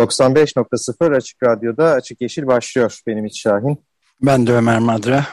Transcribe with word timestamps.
...95.0 0.00 1.16
Açık 1.16 1.42
Radyo'da 1.42 1.84
Açık 1.84 2.20
Yeşil 2.20 2.46
başlıyor. 2.46 3.00
Benim 3.06 3.24
İç 3.26 3.42
Şahin. 3.42 3.84
Ben 4.22 4.46
de 4.46 4.52
Ömer 4.52 4.78
Madra. 4.78 5.24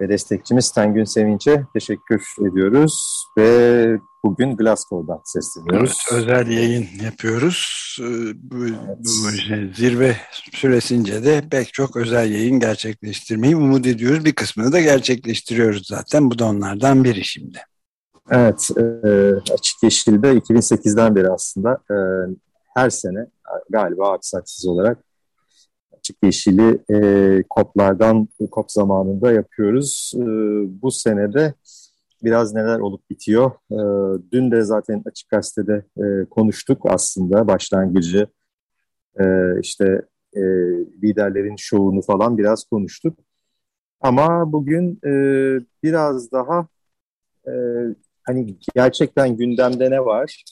Ve 0.00 0.08
destekçimiz 0.08 0.72
Tengün 0.72 1.04
Sevinç'e 1.04 1.64
teşekkür 1.74 2.22
ediyoruz. 2.50 3.24
Ve 3.38 3.98
bugün 4.24 4.56
Glasgow'dan 4.56 5.20
sesleniyoruz. 5.24 5.98
Evet, 6.12 6.22
özel 6.22 6.50
yayın 6.50 6.86
yapıyoruz. 7.04 7.96
Ee, 8.00 8.04
bu, 8.34 8.66
evet. 8.66 8.98
bu 8.98 9.32
şey, 9.32 9.72
zirve 9.74 10.16
süresince 10.52 11.24
de 11.24 11.44
pek 11.50 11.74
çok 11.74 11.96
özel 11.96 12.30
yayın 12.30 12.60
gerçekleştirmeyi 12.60 13.56
umut 13.56 13.86
ediyoruz. 13.86 14.24
Bir 14.24 14.34
kısmını 14.34 14.72
da 14.72 14.80
gerçekleştiriyoruz 14.80 15.86
zaten. 15.86 16.30
Bu 16.30 16.38
da 16.38 16.44
onlardan 16.44 17.04
biri 17.04 17.24
şimdi. 17.24 17.58
Evet, 18.30 18.68
e, 18.76 18.82
Açık 19.52 19.82
Yeşil'de 19.82 20.32
2008'den 20.32 21.16
beri 21.16 21.30
aslında 21.30 21.72
e, 21.90 21.96
her 22.76 22.90
sene 22.90 23.26
galiba 23.70 24.12
aksaksız 24.12 24.66
olarak 24.66 24.98
Açık 25.98 26.16
Yeşil'i 26.22 26.78
e, 26.90 27.42
COP'lardan, 27.56 28.28
COP 28.52 28.72
zamanında 28.72 29.32
yapıyoruz. 29.32 30.12
E, 30.16 30.20
bu 30.82 30.90
senede 30.90 31.54
biraz 32.24 32.54
neler 32.54 32.78
olup 32.78 33.10
bitiyor. 33.10 33.50
E, 33.70 33.78
dün 34.32 34.50
de 34.50 34.62
zaten 34.62 35.02
Açık 35.06 35.28
Gazete'de 35.28 35.84
e, 35.98 36.24
konuştuk 36.24 36.82
aslında 36.84 37.48
başlangıcı. 37.48 38.26
E, 39.20 39.24
işte 39.62 40.02
e, 40.36 40.40
liderlerin 41.02 41.56
şovunu 41.56 42.02
falan 42.02 42.38
biraz 42.38 42.64
konuştuk. 42.64 43.18
Ama 44.00 44.52
bugün 44.52 44.98
e, 45.04 45.12
biraz 45.82 46.32
daha 46.32 46.66
e, 47.46 47.52
hani 48.22 48.56
gerçekten 48.74 49.36
gündemde 49.36 49.90
ne 49.90 50.04
var? 50.04 50.44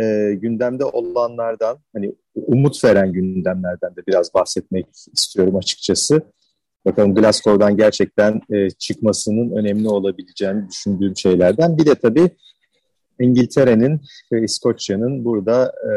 E, 0.00 0.34
gündemde 0.34 0.84
olanlardan 0.84 1.78
hani 1.94 2.14
umut 2.34 2.84
veren 2.84 3.12
gündemlerden 3.12 3.96
de 3.96 4.06
biraz 4.06 4.34
bahsetmek 4.34 4.86
istiyorum 5.12 5.56
açıkçası. 5.56 6.22
Bakalım 6.84 7.14
Glasgow'dan 7.14 7.76
gerçekten 7.76 8.40
e, 8.52 8.70
çıkmasının 8.70 9.56
önemli 9.56 9.88
olabileceğini 9.88 10.68
düşündüğüm 10.68 11.16
şeylerden. 11.16 11.78
Bir 11.78 11.86
de 11.86 11.94
tabii 11.94 12.30
İngiltere'nin 13.20 14.00
ve 14.32 14.44
İskoçya'nın 14.44 15.24
burada 15.24 15.72
e, 15.84 15.92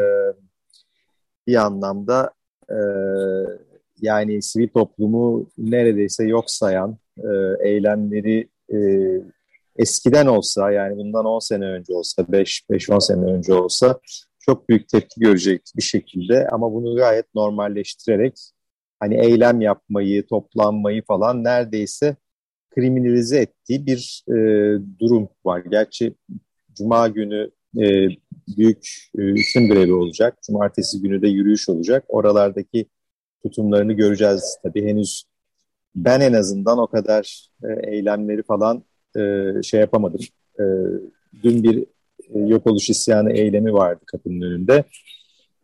bir 1.46 1.54
anlamda 1.54 2.30
e, 2.70 2.78
yani 4.00 4.42
sivil 4.42 4.68
toplumu 4.68 5.50
neredeyse 5.58 6.24
yok 6.24 6.44
sayan 6.46 6.98
e, 7.18 7.28
eylemleri 7.68 8.48
e, 8.72 8.78
eskiden 9.76 10.26
olsa 10.26 10.70
yani 10.70 10.96
bundan 10.96 11.24
10 11.24 11.38
sene 11.38 11.64
önce 11.64 11.92
olsa 11.92 12.22
5-10 12.22 13.00
sene 13.00 13.24
önce 13.24 13.54
olsa 13.54 14.00
çok 14.40 14.68
büyük 14.68 14.88
tepki 14.88 15.20
görecek 15.20 15.62
bir 15.76 15.82
şekilde 15.82 16.48
ama 16.48 16.72
bunu 16.72 16.96
gayet 16.96 17.34
normalleştirerek 17.34 18.38
hani 19.00 19.20
eylem 19.24 19.60
yapmayı, 19.60 20.26
toplanmayı 20.26 21.02
falan 21.04 21.44
neredeyse 21.44 22.16
kriminalize 22.70 23.38
ettiği 23.40 23.86
bir 23.86 24.24
e, 24.28 24.34
durum 25.00 25.28
var. 25.44 25.62
Gerçi 25.70 26.14
Cuma 26.74 27.08
günü 27.08 27.50
e, 27.76 28.08
büyük 28.56 28.88
e, 29.18 29.32
isim 29.32 29.68
grevi 29.68 29.92
olacak. 29.92 30.38
Cumartesi 30.46 31.02
günü 31.02 31.22
de 31.22 31.28
yürüyüş 31.28 31.68
olacak. 31.68 32.04
Oralardaki 32.08 32.86
tutumlarını 33.42 33.92
göreceğiz. 33.92 34.58
Tabii 34.62 34.84
henüz 34.84 35.24
ben 35.94 36.20
en 36.20 36.32
azından 36.32 36.78
o 36.78 36.86
kadar 36.86 37.50
e, 37.64 37.90
eylemleri 37.90 38.42
falan 38.42 38.84
e, 39.16 39.52
şey 39.62 39.80
yapamadım. 39.80 40.20
E, 40.60 40.64
dün 41.42 41.62
bir 41.62 41.86
e, 42.34 42.38
yok 42.38 42.66
oluş 42.66 42.90
isyanı 42.90 43.32
eylemi 43.32 43.72
vardı 43.72 44.00
kapının 44.06 44.40
önünde. 44.40 44.84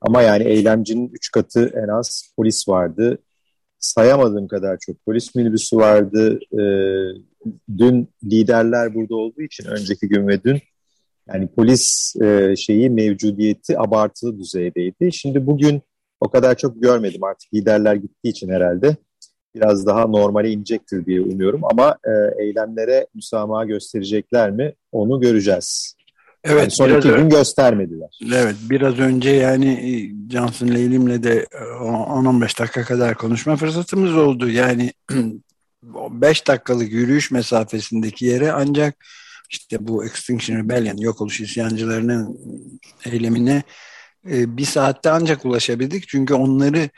Ama 0.00 0.22
yani 0.22 0.44
eylemcinin 0.44 1.08
üç 1.08 1.30
katı 1.30 1.72
en 1.84 1.88
az 1.88 2.32
polis 2.36 2.68
vardı. 2.68 3.18
Sayamadığım 3.78 4.48
kadar 4.48 4.78
çok 4.86 5.04
polis 5.04 5.34
minibüsü 5.34 5.76
vardı. 5.76 6.38
E, 6.52 6.62
dün 7.78 8.08
liderler 8.24 8.94
burada 8.94 9.16
olduğu 9.16 9.42
için 9.42 9.64
önceki 9.64 10.08
gün 10.08 10.28
ve 10.28 10.44
dün 10.44 10.58
yani 11.28 11.48
polis 11.48 12.14
e, 12.22 12.54
şeyi 12.56 12.90
mevcudiyeti 12.90 13.78
abartılı 13.78 14.38
düzeydeydi. 14.38 15.12
Şimdi 15.12 15.46
bugün 15.46 15.82
o 16.20 16.30
kadar 16.30 16.56
çok 16.56 16.82
görmedim 16.82 17.24
artık 17.24 17.54
liderler 17.54 17.94
gittiği 17.94 18.28
için 18.28 18.48
herhalde 18.48 18.96
biraz 19.56 19.86
daha 19.86 20.06
normale 20.06 20.50
inecektir 20.50 21.06
diye 21.06 21.20
umuyorum 21.20 21.60
ama 21.64 21.96
e, 22.04 22.42
eylemlere 22.44 23.06
müsamaha 23.14 23.64
gösterecekler 23.64 24.50
mi 24.50 24.74
onu 24.92 25.20
göreceğiz. 25.20 25.96
Evet, 26.44 26.60
yani 26.60 26.70
sonraki 26.70 27.08
gün 27.08 27.28
göstermediler. 27.28 28.18
Evet, 28.34 28.56
biraz 28.70 28.98
önce 28.98 29.30
yani 29.30 29.68
e, 29.68 29.90
Johnson 30.32 30.68
Leylim'le 30.68 31.22
de 31.22 31.44
10-15 31.44 32.44
e, 32.44 32.58
dakika 32.58 32.84
kadar 32.84 33.14
konuşma 33.14 33.56
fırsatımız 33.56 34.16
oldu. 34.16 34.48
Yani 34.48 34.92
5 35.82 36.48
dakikalık 36.48 36.92
yürüyüş 36.92 37.30
mesafesindeki 37.30 38.26
yere 38.26 38.52
ancak 38.52 39.06
işte 39.50 39.76
bu 39.80 40.04
Extinction 40.04 40.56
Rebellion, 40.56 40.96
yok 40.96 41.20
oluş 41.20 41.40
isyancılarının 41.40 42.38
eylemine 43.06 43.62
e, 44.30 44.56
bir 44.56 44.64
saatte 44.64 45.10
ancak 45.10 45.44
ulaşabildik. 45.44 46.08
Çünkü 46.08 46.34
onları 46.34 46.88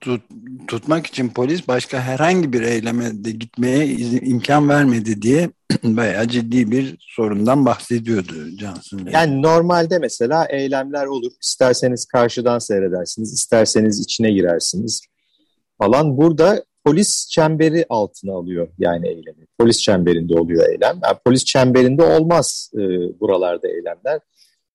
tut, 0.00 0.22
tutmak 0.68 1.06
için 1.06 1.28
polis 1.28 1.68
başka 1.68 2.00
herhangi 2.00 2.52
bir 2.52 2.62
eyleme 2.62 3.24
de 3.24 3.30
gitmeye 3.30 3.86
izin, 3.86 4.20
imkan 4.24 4.68
vermedi 4.68 5.22
diye 5.22 5.50
bayağı 5.84 6.28
ciddi 6.28 6.70
bir 6.70 6.96
sorundan 7.00 7.66
bahsediyordu 7.66 8.34
Johnson. 8.60 9.08
Yani 9.12 9.42
normalde 9.42 9.98
mesela 9.98 10.46
eylemler 10.50 11.06
olur. 11.06 11.32
İsterseniz 11.42 12.06
karşıdan 12.06 12.58
seyredersiniz, 12.58 13.32
isterseniz 13.32 14.00
içine 14.00 14.30
girersiniz 14.32 15.00
falan. 15.78 16.16
Burada 16.16 16.64
polis 16.84 17.28
çemberi 17.30 17.86
altına 17.88 18.32
alıyor 18.32 18.68
yani 18.78 19.08
eylemi. 19.08 19.46
Polis 19.58 19.78
çemberinde 19.78 20.34
oluyor 20.34 20.68
eylem. 20.68 21.00
Yani 21.04 21.16
polis 21.24 21.44
çemberinde 21.44 22.02
olmaz 22.02 22.70
e, 22.74 22.80
buralarda 23.20 23.68
eylemler. 23.68 24.20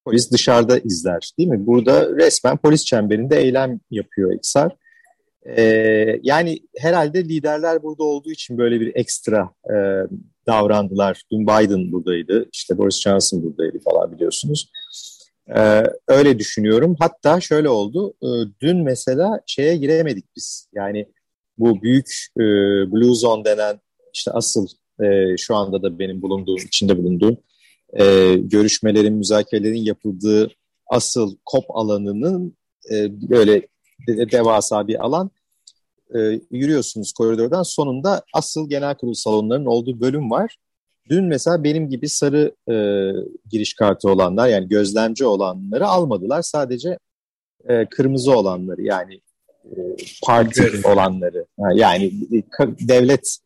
Polis 0.06 0.32
dışarıda 0.32 0.80
izler 0.80 1.32
değil 1.38 1.50
mi? 1.50 1.66
Burada 1.66 2.16
resmen 2.16 2.58
polis 2.58 2.86
çemberinde 2.86 3.38
eylem 3.38 3.80
yapıyor 3.92 4.34
İksar. 4.34 4.83
Ee, 5.46 6.20
yani 6.24 6.60
herhalde 6.78 7.24
liderler 7.24 7.84
burada 7.84 8.04
olduğu 8.04 8.32
için 8.32 8.58
böyle 8.58 8.80
bir 8.80 8.96
ekstra 8.96 9.50
e, 9.66 9.76
davrandılar. 10.48 11.22
Dün 11.32 11.48
Biden 11.48 11.92
buradaydı, 11.92 12.50
işte 12.54 12.78
Boris 12.78 13.02
Johnson 13.02 13.44
buradaydı 13.44 13.80
falan 13.80 14.12
biliyorsunuz. 14.12 14.72
Ee, 15.56 15.84
öyle 16.08 16.40
düşünüyorum. 16.40 16.96
Hatta 17.00 17.42
şöyle 17.42 17.70
oldu, 17.70 18.14
e, 18.24 18.28
dün 18.62 18.84
mesela 18.84 19.42
şeye 19.46 19.78
giremedik 19.78 20.26
biz. 20.36 20.70
Yani 20.74 21.06
bu 21.58 21.82
büyük 21.82 22.28
e, 22.38 22.42
Blue 22.92 23.16
Zone 23.16 23.46
denen 23.46 23.80
işte 24.14 24.32
asıl 24.32 24.68
e, 25.04 25.38
şu 25.38 25.56
anda 25.56 25.84
da 25.84 26.00
benim 26.00 26.22
bulunduğum, 26.22 26.58
içinde 26.58 26.98
bulunduğum 26.98 27.38
e, 28.00 28.36
görüşmelerin, 28.36 29.14
müzakerelerin 29.14 29.84
yapıldığı 29.84 30.52
asıl 30.88 31.36
COP 31.52 31.66
alanının 31.70 32.58
e, 32.92 33.22
böyle 33.30 33.68
devasa 34.08 34.88
bir 34.88 35.06
alan. 35.06 35.32
E, 36.16 36.20
yürüyorsunuz 36.52 37.14
koridordan 37.14 37.64
sonunda 37.64 38.24
asıl 38.34 38.70
genel 38.70 38.96
kurul 38.96 39.14
salonlarının 39.14 39.66
olduğu 39.66 40.02
bölüm 40.02 40.32
var. 40.32 40.58
Dün 41.10 41.26
mesela 41.26 41.64
benim 41.64 41.90
gibi 41.90 42.10
sarı 42.10 42.56
e, 42.72 42.76
giriş 43.50 43.74
kartı 43.74 44.10
olanlar 44.10 44.48
yani 44.48 44.68
gözlemci 44.68 45.26
olanları 45.26 45.88
almadılar. 45.88 46.42
Sadece 46.42 46.98
e, 47.70 47.86
kırmızı 47.86 48.38
olanları 48.38 48.82
yani 48.82 49.22
e, 49.66 49.78
parti 50.24 50.72
olanları 50.86 51.46
yani 51.76 52.12
devlet 52.80 53.38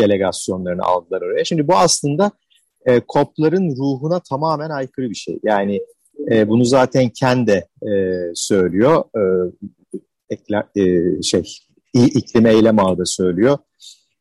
delegasyonlarını 0.00 0.82
aldılar 0.82 1.22
oraya. 1.22 1.44
Şimdi 1.44 1.68
bu 1.68 1.76
aslında 1.76 2.30
e, 2.86 3.00
KOP'ların 3.00 3.76
ruhuna 3.76 4.20
tamamen 4.20 4.70
aykırı 4.70 5.10
bir 5.10 5.14
şey. 5.14 5.38
Yani 5.42 5.80
e, 6.30 6.48
bunu 6.48 6.64
zaten 6.64 7.08
kendi 7.08 7.66
e, 7.82 8.20
söylüyor. 8.34 9.04
E, 9.16 9.22
ekler, 10.32 10.64
e, 10.76 11.22
şey 11.22 11.42
iklim 11.94 12.46
eylem 12.46 12.78
ağı 12.78 13.06
söylüyor. 13.06 13.58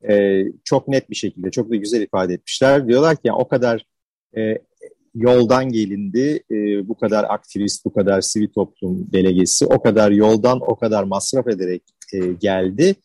E, 0.09 0.43
çok 0.63 0.87
net 0.87 1.09
bir 1.09 1.15
şekilde, 1.15 1.51
çok 1.51 1.71
da 1.71 1.75
güzel 1.75 2.01
ifade 2.01 2.33
etmişler. 2.33 2.87
Diyorlar 2.87 3.15
ki 3.15 3.21
yani 3.23 3.37
o 3.37 3.47
kadar 3.47 3.85
e, 4.37 4.57
yoldan 5.15 5.71
gelindi. 5.71 6.43
E, 6.51 6.87
bu 6.87 6.97
kadar 6.97 7.25
aktivist, 7.29 7.85
bu 7.85 7.93
kadar 7.93 8.21
sivil 8.21 8.47
toplum 8.47 9.11
delegesi 9.13 9.65
o 9.65 9.81
kadar 9.81 10.11
yoldan, 10.11 10.59
o 10.61 10.75
kadar 10.75 11.03
masraf 11.03 11.47
ederek 11.47 11.83
e, 12.13 12.17
geldi. 12.19 12.95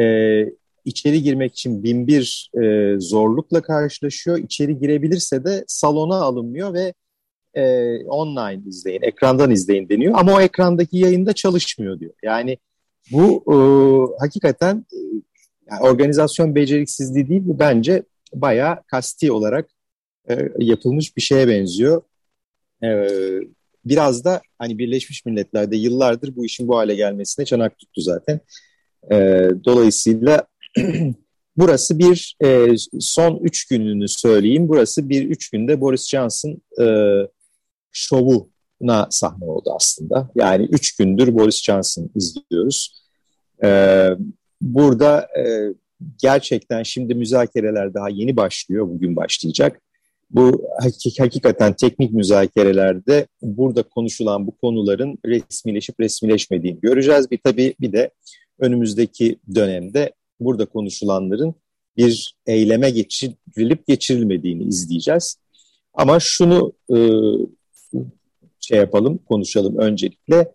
E, 0.00 0.04
içeri 0.84 1.22
girmek 1.22 1.52
için 1.52 1.82
bin 1.82 2.06
bir 2.06 2.50
e, 2.62 2.94
zorlukla 3.00 3.62
karşılaşıyor. 3.62 4.38
İçeri 4.38 4.78
girebilirse 4.78 5.44
de 5.44 5.64
salona 5.66 6.16
alınmıyor 6.16 6.74
ve 6.74 6.94
e, 7.54 7.96
online 8.04 8.62
izleyin, 8.68 9.02
ekrandan 9.02 9.50
izleyin 9.50 9.88
deniyor. 9.88 10.14
Ama 10.16 10.34
o 10.34 10.40
ekrandaki 10.40 10.98
yayında 10.98 11.32
çalışmıyor 11.32 12.00
diyor. 12.00 12.12
Yani 12.22 12.58
bu 13.10 13.44
e, 13.46 13.56
hakikaten 14.20 14.86
e, 14.92 14.98
yani 15.70 15.82
organizasyon 15.82 16.54
beceriksizliği 16.54 17.28
değil 17.28 17.42
bu 17.44 17.58
bence 17.58 18.02
bayağı 18.34 18.82
kasti 18.82 19.32
olarak 19.32 19.70
e, 20.30 20.48
yapılmış 20.58 21.16
bir 21.16 21.22
şeye 21.22 21.48
benziyor. 21.48 22.02
E, 22.84 23.08
biraz 23.84 24.24
da 24.24 24.42
hani 24.58 24.78
Birleşmiş 24.78 25.24
Milletler'de 25.24 25.76
yıllardır 25.76 26.36
bu 26.36 26.44
işin 26.44 26.68
bu 26.68 26.76
hale 26.76 26.94
gelmesine 26.94 27.44
çanak 27.44 27.78
tuttu 27.78 28.00
zaten. 28.00 28.40
E, 29.12 29.16
dolayısıyla 29.64 30.46
burası 31.56 31.98
bir 31.98 32.36
e, 32.44 32.68
son 33.00 33.36
üç 33.42 33.68
gününü 33.68 34.08
söyleyeyim. 34.08 34.68
Burası 34.68 35.08
bir 35.08 35.28
üç 35.28 35.50
günde 35.50 35.80
Boris 35.80 36.08
Johnson 36.08 36.62
e, 36.80 36.84
şovuna 37.92 39.06
sahne 39.10 39.44
oldu 39.44 39.72
aslında. 39.76 40.30
Yani 40.34 40.68
üç 40.70 40.96
gündür 40.96 41.34
Boris 41.34 41.62
Johnson 41.62 42.10
izliyoruz. 42.14 43.02
E, 43.64 44.08
burada 44.60 45.28
e, 45.38 45.74
gerçekten 46.22 46.82
şimdi 46.82 47.14
müzakereler 47.14 47.94
daha 47.94 48.08
yeni 48.08 48.36
başlıyor, 48.36 48.88
bugün 48.88 49.16
başlayacak. 49.16 49.80
Bu 50.30 50.68
hakik 50.80 51.20
hakikaten 51.20 51.72
teknik 51.72 52.12
müzakerelerde 52.12 53.26
burada 53.42 53.82
konuşulan 53.82 54.46
bu 54.46 54.56
konuların 54.56 55.18
resmileşip 55.26 56.00
resmileşmediğini 56.00 56.80
göreceğiz. 56.80 57.30
Bir 57.30 57.38
tabii 57.44 57.74
bir 57.80 57.92
de 57.92 58.10
önümüzdeki 58.58 59.38
dönemde 59.54 60.12
burada 60.40 60.66
konuşulanların 60.66 61.54
bir 61.96 62.34
eyleme 62.46 62.90
geçirilip 62.90 63.86
geçirilmediğini 63.86 64.64
izleyeceğiz. 64.64 65.36
Ama 65.94 66.20
şunu 66.20 66.72
e, 66.90 66.98
şey 68.60 68.78
yapalım, 68.78 69.18
konuşalım 69.18 69.76
öncelikle. 69.76 70.52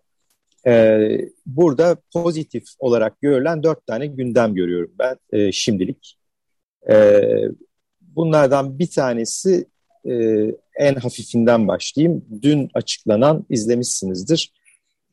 E, 0.66 1.00
burada 1.46 1.96
pozitif 2.12 2.64
olarak 2.78 3.20
görülen 3.20 3.62
dört 3.62 3.86
tane 3.86 4.06
gündem 4.06 4.54
görüyorum 4.54 4.92
ben 4.98 5.16
e, 5.32 5.52
şimdilik. 5.52 6.18
E, 6.90 7.22
bunlardan 8.00 8.78
bir 8.78 8.90
tanesi 8.90 9.66
e, 10.04 10.14
en 10.78 10.94
hafifinden 10.94 11.68
başlayayım. 11.68 12.24
Dün 12.42 12.70
açıklanan, 12.74 13.46
izlemişsinizdir, 13.50 14.52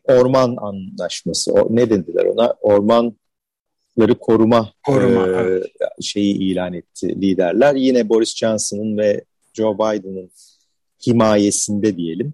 Orman 0.04 0.56
Anlaşması. 0.58 1.54
O, 1.54 1.76
ne 1.76 1.90
dediler 1.90 2.26
ona? 2.26 2.56
Ormanları 2.62 4.16
koruma, 4.20 4.74
koruma 4.86 5.28
e, 5.28 5.32
evet. 5.32 5.66
şeyi 6.02 6.36
ilan 6.38 6.74
etti 6.74 7.22
liderler. 7.22 7.76
Yine 7.76 8.10
Boris 8.10 8.36
Johnson'ın 8.36 8.98
ve 8.98 9.24
Joe 9.54 9.76
Biden'ın 9.76 10.32
himayesinde 11.08 11.98
diyelim. 11.98 12.34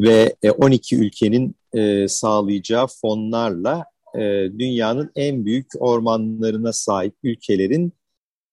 Ve 0.00 0.36
12 0.58 0.96
e, 0.96 0.98
ülkenin 0.98 1.56
e, 1.72 2.08
sağlayacağı 2.08 2.86
fonlarla 2.86 3.84
e, 4.14 4.20
dünyanın 4.58 5.10
en 5.16 5.46
büyük 5.46 5.66
ormanlarına 5.78 6.72
sahip 6.72 7.14
ülkelerin 7.22 7.92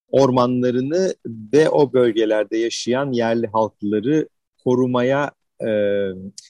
ormanlarını 0.09 1.15
ve 1.25 1.69
o 1.69 1.93
bölgelerde 1.93 2.57
yaşayan 2.57 3.11
yerli 3.11 3.47
halkları 3.47 4.29
korumaya 4.63 5.31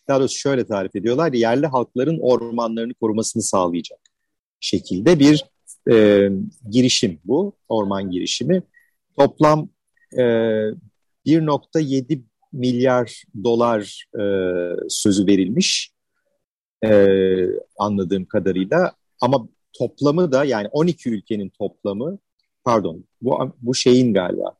daha 0.07 0.19
doğrusu 0.19 0.37
şöyle 0.37 0.65
tarif 0.65 0.95
ediyorlar 0.95 1.33
yerli 1.33 1.67
halkların 1.67 2.19
ormanlarını 2.19 2.93
korumasını 2.93 3.43
sağlayacak 3.43 3.99
şekilde 4.65 5.19
bir 5.19 5.45
e, 5.91 6.29
girişim 6.69 7.19
bu 7.25 7.53
orman 7.69 8.11
girişimi. 8.11 8.63
Toplam 9.17 9.69
e, 10.13 10.21
1.7 11.25 12.21
milyar 12.55 13.23
dolar 13.43 14.05
e, 14.19 14.23
sözü 14.89 15.27
verilmiş 15.27 15.91
e, 16.85 17.07
anladığım 17.77 18.25
kadarıyla. 18.25 18.91
Ama 19.21 19.47
toplamı 19.73 20.31
da 20.31 20.45
yani 20.45 20.67
12 20.71 21.09
ülkenin 21.09 21.49
toplamı 21.49 22.19
pardon 22.63 23.05
bu, 23.21 23.53
bu 23.61 23.75
şeyin 23.75 24.13
galiba 24.13 24.55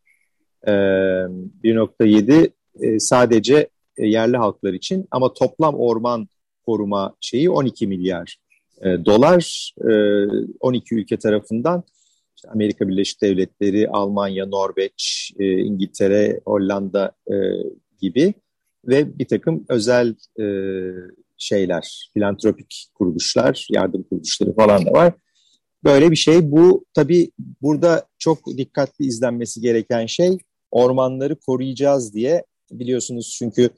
e, 0.68 0.72
1.7 0.72 2.52
e, 2.82 3.00
sadece 3.00 3.70
e, 3.98 4.08
yerli 4.08 4.38
halklar 4.38 4.74
için. 4.74 5.08
Ama 5.12 5.34
toplam 5.34 5.76
orman 5.76 6.28
koruma 6.66 7.16
şeyi 7.22 7.50
12 7.50 7.88
milyar 7.88 8.38
e, 8.82 9.06
dolar 9.06 9.74
e, 9.82 9.92
12 10.60 10.96
ülke 10.96 11.18
tarafından. 11.18 11.84
Amerika 12.48 12.88
Birleşik 12.88 13.22
Devletleri, 13.22 13.90
Almanya, 13.90 14.46
Norveç, 14.46 15.32
e, 15.40 15.58
İngiltere, 15.58 16.40
Hollanda 16.46 17.12
e, 17.28 17.36
gibi 18.00 18.34
ve 18.86 19.20
bir 19.20 19.28
takım 19.28 19.66
özel 19.70 20.16
e, 20.40 20.46
şeyler, 21.38 22.10
filantropik 22.14 22.88
kuruluşlar, 22.94 23.68
yardım 23.72 24.04
kuruluşları 24.04 24.56
falan 24.56 24.86
da 24.86 24.92
var. 24.92 25.14
Böyle 25.84 26.12
bir 26.12 26.16
şey. 26.16 26.52
Bu 26.52 26.86
tabii 26.94 27.32
burada 27.62 28.08
çok 28.20 28.58
dikkatli 28.58 29.06
izlenmesi 29.06 29.62
gereken 29.62 30.06
şey 30.06 30.38
ormanları 30.72 31.36
koruyacağız 31.36 32.14
diye 32.14 32.44
biliyorsunuz 32.72 33.36
çünkü 33.40 33.70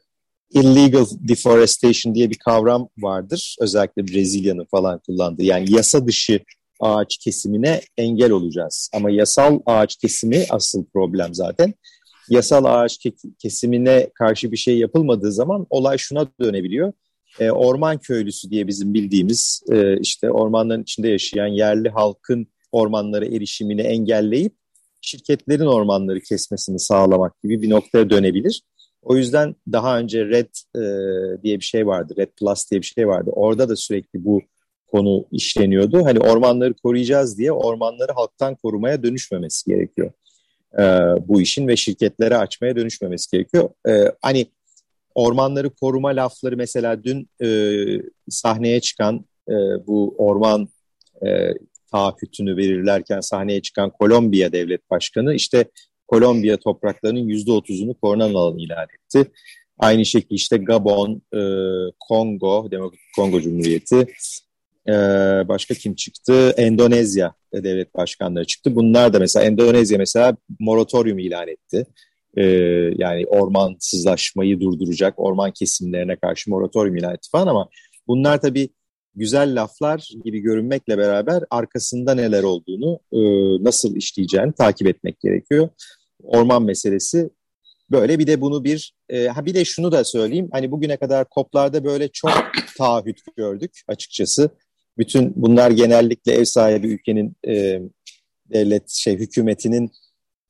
illegal 0.51 1.05
deforestation 1.29 2.15
diye 2.15 2.29
bir 2.29 2.37
kavram 2.37 2.89
vardır. 2.97 3.55
Özellikle 3.61 4.07
Brezilya'nın 4.07 4.67
falan 4.71 4.99
kullandığı 4.99 5.43
yani 5.43 5.73
yasa 5.73 6.07
dışı 6.07 6.39
ağaç 6.79 7.17
kesimine 7.17 7.81
engel 7.97 8.31
olacağız. 8.31 8.89
Ama 8.93 9.09
yasal 9.09 9.59
ağaç 9.65 9.95
kesimi 9.95 10.45
asıl 10.49 10.85
problem 10.85 11.33
zaten 11.33 11.73
yasal 12.29 12.65
ağaç 12.65 12.99
kesimine 13.39 14.09
karşı 14.13 14.51
bir 14.51 14.57
şey 14.57 14.77
yapılmadığı 14.77 15.31
zaman 15.31 15.67
olay 15.69 15.97
şuna 15.97 16.27
dönebiliyor. 16.41 16.93
E, 17.39 17.51
orman 17.51 17.97
köylüsü 17.97 18.49
diye 18.49 18.67
bizim 18.67 18.93
bildiğimiz 18.93 19.63
e, 19.71 19.99
işte 19.99 20.31
ormanların 20.31 20.81
içinde 20.81 21.09
yaşayan 21.09 21.47
yerli 21.47 21.89
halkın 21.89 22.47
ormanlara 22.71 23.25
erişimini 23.25 23.81
engelleyip 23.81 24.53
şirketlerin 25.01 25.65
ormanları 25.65 26.19
kesmesini 26.19 26.79
sağlamak 26.79 27.41
gibi 27.43 27.61
bir 27.61 27.69
noktaya 27.69 28.09
dönebilir. 28.09 28.63
O 29.01 29.15
yüzden 29.15 29.55
daha 29.71 29.99
önce 29.99 30.25
Red 30.25 30.49
e, 30.75 30.81
diye 31.43 31.59
bir 31.59 31.65
şey 31.65 31.87
vardı, 31.87 32.13
Red 32.17 32.29
Plus 32.39 32.71
diye 32.71 32.81
bir 32.81 32.85
şey 32.85 33.07
vardı. 33.07 33.29
Orada 33.33 33.69
da 33.69 33.75
sürekli 33.75 34.25
bu 34.25 34.41
konu 34.91 35.25
işleniyordu. 35.31 36.05
Hani 36.05 36.19
ormanları 36.19 36.73
koruyacağız 36.73 37.37
diye 37.37 37.51
ormanları 37.51 38.11
halktan 38.11 38.55
korumaya 38.55 39.03
dönüşmemesi 39.03 39.71
gerekiyor 39.71 40.11
e, 40.79 40.83
bu 41.27 41.41
işin 41.41 41.67
ve 41.67 41.75
şirketlere 41.75 42.37
açmaya 42.37 42.75
dönüşmemesi 42.75 43.31
gerekiyor. 43.31 43.69
E, 43.89 44.11
hani 44.21 44.45
ormanları 45.15 45.69
koruma 45.69 46.09
lafları 46.09 46.57
mesela 46.57 47.03
dün 47.03 47.29
e, 47.43 47.47
sahneye 48.29 48.81
çıkan 48.81 49.25
e, 49.49 49.53
bu 49.87 50.15
orman 50.17 50.69
e, 51.25 51.53
taahhütünü 51.91 52.57
verirlerken 52.57 53.19
sahneye 53.19 53.61
çıkan 53.61 53.89
Kolombiya 53.89 54.51
Devlet 54.51 54.89
Başkanı 54.89 55.33
işte 55.33 55.65
Kolombiya 56.07 56.57
topraklarının 56.57 57.19
yüzde 57.27 57.51
otuzunu 57.51 57.93
korunan 57.93 58.33
alan 58.33 58.57
ilan 58.57 58.87
etti. 58.95 59.31
Aynı 59.79 60.05
şekilde 60.05 60.35
işte 60.35 60.57
Gabon, 60.57 61.21
e, 61.33 61.41
Kongo, 61.99 62.71
Demokratik 62.71 63.15
Kongo 63.15 63.41
Cumhuriyeti, 63.41 64.07
ee, 64.87 65.47
başka 65.47 65.73
kim 65.73 65.95
çıktı? 65.95 66.53
Endonezya 66.57 67.33
devlet 67.53 67.95
başkanları 67.95 68.45
çıktı. 68.45 68.75
Bunlar 68.75 69.13
da 69.13 69.19
mesela 69.19 69.45
Endonezya 69.45 69.97
mesela 69.97 70.37
moratorium 70.59 71.19
ilan 71.19 71.47
etti. 71.47 71.85
Ee, 72.37 72.43
yani 72.97 73.25
ormansızlaşmayı 73.27 74.61
durduracak, 74.61 75.13
orman 75.17 75.51
kesimlerine 75.51 76.15
karşı 76.15 76.49
moratorium 76.49 76.95
ilan 76.95 77.13
etti 77.13 77.29
falan 77.31 77.47
ama 77.47 77.69
bunlar 78.07 78.41
tabii 78.41 78.69
güzel 79.15 79.61
laflar 79.61 80.09
gibi 80.25 80.39
görünmekle 80.39 80.97
beraber 80.97 81.43
arkasında 81.49 82.15
neler 82.15 82.43
olduğunu, 82.43 82.99
e, 83.11 83.19
nasıl 83.63 83.95
işleyeceğini 83.95 84.53
takip 84.53 84.87
etmek 84.87 85.19
gerekiyor. 85.19 85.69
Orman 86.23 86.63
meselesi 86.63 87.29
böyle 87.91 88.19
bir 88.19 88.27
de 88.27 88.41
bunu 88.41 88.63
bir 88.63 88.93
e, 89.09 89.27
ha 89.27 89.45
bir 89.45 89.53
de 89.53 89.65
şunu 89.65 89.91
da 89.91 90.03
söyleyeyim 90.03 90.49
hani 90.51 90.71
bugüne 90.71 90.97
kadar 90.97 91.29
koplarda 91.29 91.83
böyle 91.83 92.07
çok 92.07 92.31
taahhüt 92.77 93.19
gördük 93.37 93.81
açıkçası 93.87 94.49
bütün 94.97 95.33
bunlar 95.35 95.71
genellikle 95.71 96.31
ev 96.31 96.43
sahibi 96.43 96.87
ülkenin 96.87 97.35
e, 97.47 97.81
devlet 98.45 98.89
şey 98.89 99.17
hükümetinin 99.17 99.91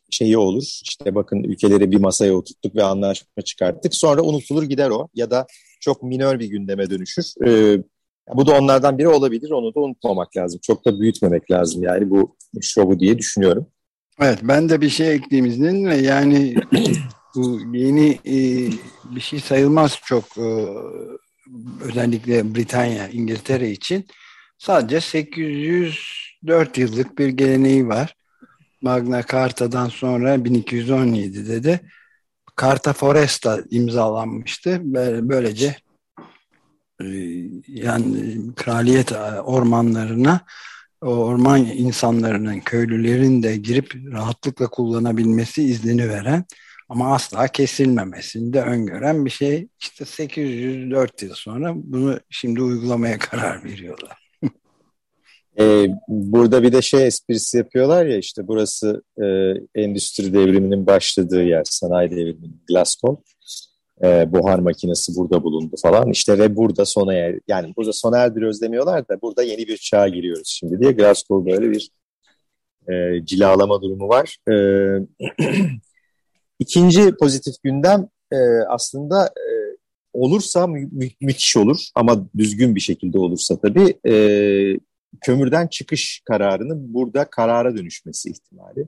şeyi 0.10 0.38
olur. 0.38 0.64
İşte 0.84 1.16
bakın 1.16 1.44
ülkeleri 1.44 1.92
bir 1.92 2.00
masaya 2.00 2.34
oturttuk 2.34 2.76
ve 2.76 2.84
anlaşma 2.84 3.42
çıkarttık. 3.44 3.96
Sonra 3.96 4.22
unutulur 4.22 4.64
gider 4.64 4.90
o 4.90 5.08
ya 5.14 5.32
da 5.32 5.48
çok 5.80 6.04
minör 6.04 6.40
bir 6.40 6.48
gündeme 6.48 6.90
dönüşür. 6.90 7.26
E, 7.48 7.78
bu 8.34 8.48
da 8.48 8.58
onlardan 8.58 8.98
biri 8.98 9.08
olabilir. 9.08 9.52
Onu 9.52 9.76
da 9.76 9.80
unutmamak 9.80 10.38
lazım. 10.38 10.60
Çok 10.64 10.86
da 10.86 11.00
büyütmemek 11.00 11.52
lazım 11.52 11.84
yani 11.84 12.10
bu 12.10 12.36
şovu 12.62 13.00
diye 13.00 13.18
düşünüyorum. 13.18 13.68
Evet 14.22 14.40
ben 14.44 14.70
de 14.70 14.82
bir 14.82 14.90
şey 14.90 15.14
ekleyeyim 15.14 15.52
izninle 15.52 15.96
yani 15.96 16.56
Bu 17.38 17.60
yeni 17.74 18.10
e, 18.26 18.36
bir 19.16 19.22
şey 19.22 19.40
sayılmaz 19.40 20.00
çok 20.06 20.24
e, 20.38 20.66
özellikle 21.82 22.56
Britanya, 22.56 23.08
İngiltere 23.08 23.72
için 23.72 24.06
sadece 24.58 25.02
804 25.02 26.78
yıllık 26.78 27.18
bir 27.18 27.28
geleneği 27.28 27.88
var. 27.88 28.16
Magna 28.82 29.24
Carta'dan 29.24 29.90
sonra 29.90 30.36
1217'de 30.36 31.64
de 31.64 31.80
Carta 32.62 32.94
Foresta 32.94 33.60
imzalanmıştı. 33.70 34.80
Böylece 35.30 35.76
e, 37.02 37.06
yani 37.68 38.38
kraliyet 38.56 39.12
ormanlarına 39.44 40.42
o 41.02 41.08
orman 41.08 41.60
insanlarının, 41.60 42.60
köylülerin 42.60 43.44
de 43.44 43.58
girip 43.58 43.96
rahatlıkla 44.12 44.68
kullanabilmesi 44.68 45.64
iznini 45.64 46.10
veren 46.10 46.46
ama 46.90 47.16
asla 47.16 47.48
kesilmemesini 47.48 48.54
de 48.54 48.62
öngören 48.62 49.26
bir 49.26 49.30
şey. 49.30 49.68
İşte 49.80 50.06
804 50.06 51.22
yıl 51.22 51.34
sonra 51.34 51.74
bunu 51.76 52.20
şimdi 52.30 52.62
uygulamaya 52.62 53.20
karar 53.20 53.64
veriyorlar. 53.64 54.27
Ee, 55.60 55.88
burada 56.08 56.64
bir 56.64 56.72
de 56.72 56.82
şey 56.82 57.08
esprisi 57.08 57.58
yapıyorlar 57.58 58.06
ya 58.06 58.18
işte 58.18 58.48
burası 58.48 59.04
e, 59.22 59.26
endüstri 59.76 60.34
devriminin 60.34 60.88
başladığı 60.88 61.44
yer, 61.44 61.64
sanayi 61.64 62.12
devriminin 62.12 62.62
Glasgow. 62.68 63.24
E, 64.04 64.32
buhar 64.32 64.60
makinesi 64.60 65.16
burada 65.16 65.44
bulundu 65.44 65.76
falan. 65.82 66.10
İşte 66.10 66.40
ve 66.40 66.56
burada 66.56 66.86
sona 66.86 67.14
er, 67.14 67.40
yani 67.48 67.74
burada 67.78 67.94
sona 67.94 68.18
erdiriyoruz 68.18 68.62
demiyorlar 68.62 69.10
da 69.10 69.22
burada 69.22 69.44
yeni 69.44 69.68
bir 69.68 69.78
çağa 69.78 70.08
giriyoruz 70.08 70.58
şimdi 70.60 70.80
diye 70.80 70.92
Glasgow 70.92 71.52
böyle 71.52 71.72
bir 71.72 71.92
e, 72.90 73.26
cilalama 73.26 73.82
durumu 73.82 74.10
var. 74.10 74.38
E, 74.50 74.54
ikinci 76.60 77.12
pozitif 77.12 77.56
gündem 77.64 78.08
e, 78.32 78.38
aslında 78.70 79.26
e, 79.26 79.46
olursa 80.14 80.68
mü 80.68 80.90
mü 80.92 81.08
müthiş 81.22 81.58
olur 81.58 81.80
ama 81.96 82.28
düzgün 82.38 82.76
bir 82.76 82.80
şekilde 82.80 83.20
olursa 83.20 83.58
tabii 83.62 83.98
e, 84.08 84.14
kömürden 85.22 85.68
çıkış 85.68 86.22
kararının 86.26 86.94
burada 86.94 87.30
karara 87.30 87.78
dönüşmesi 87.78 88.30
ihtimali. 88.30 88.88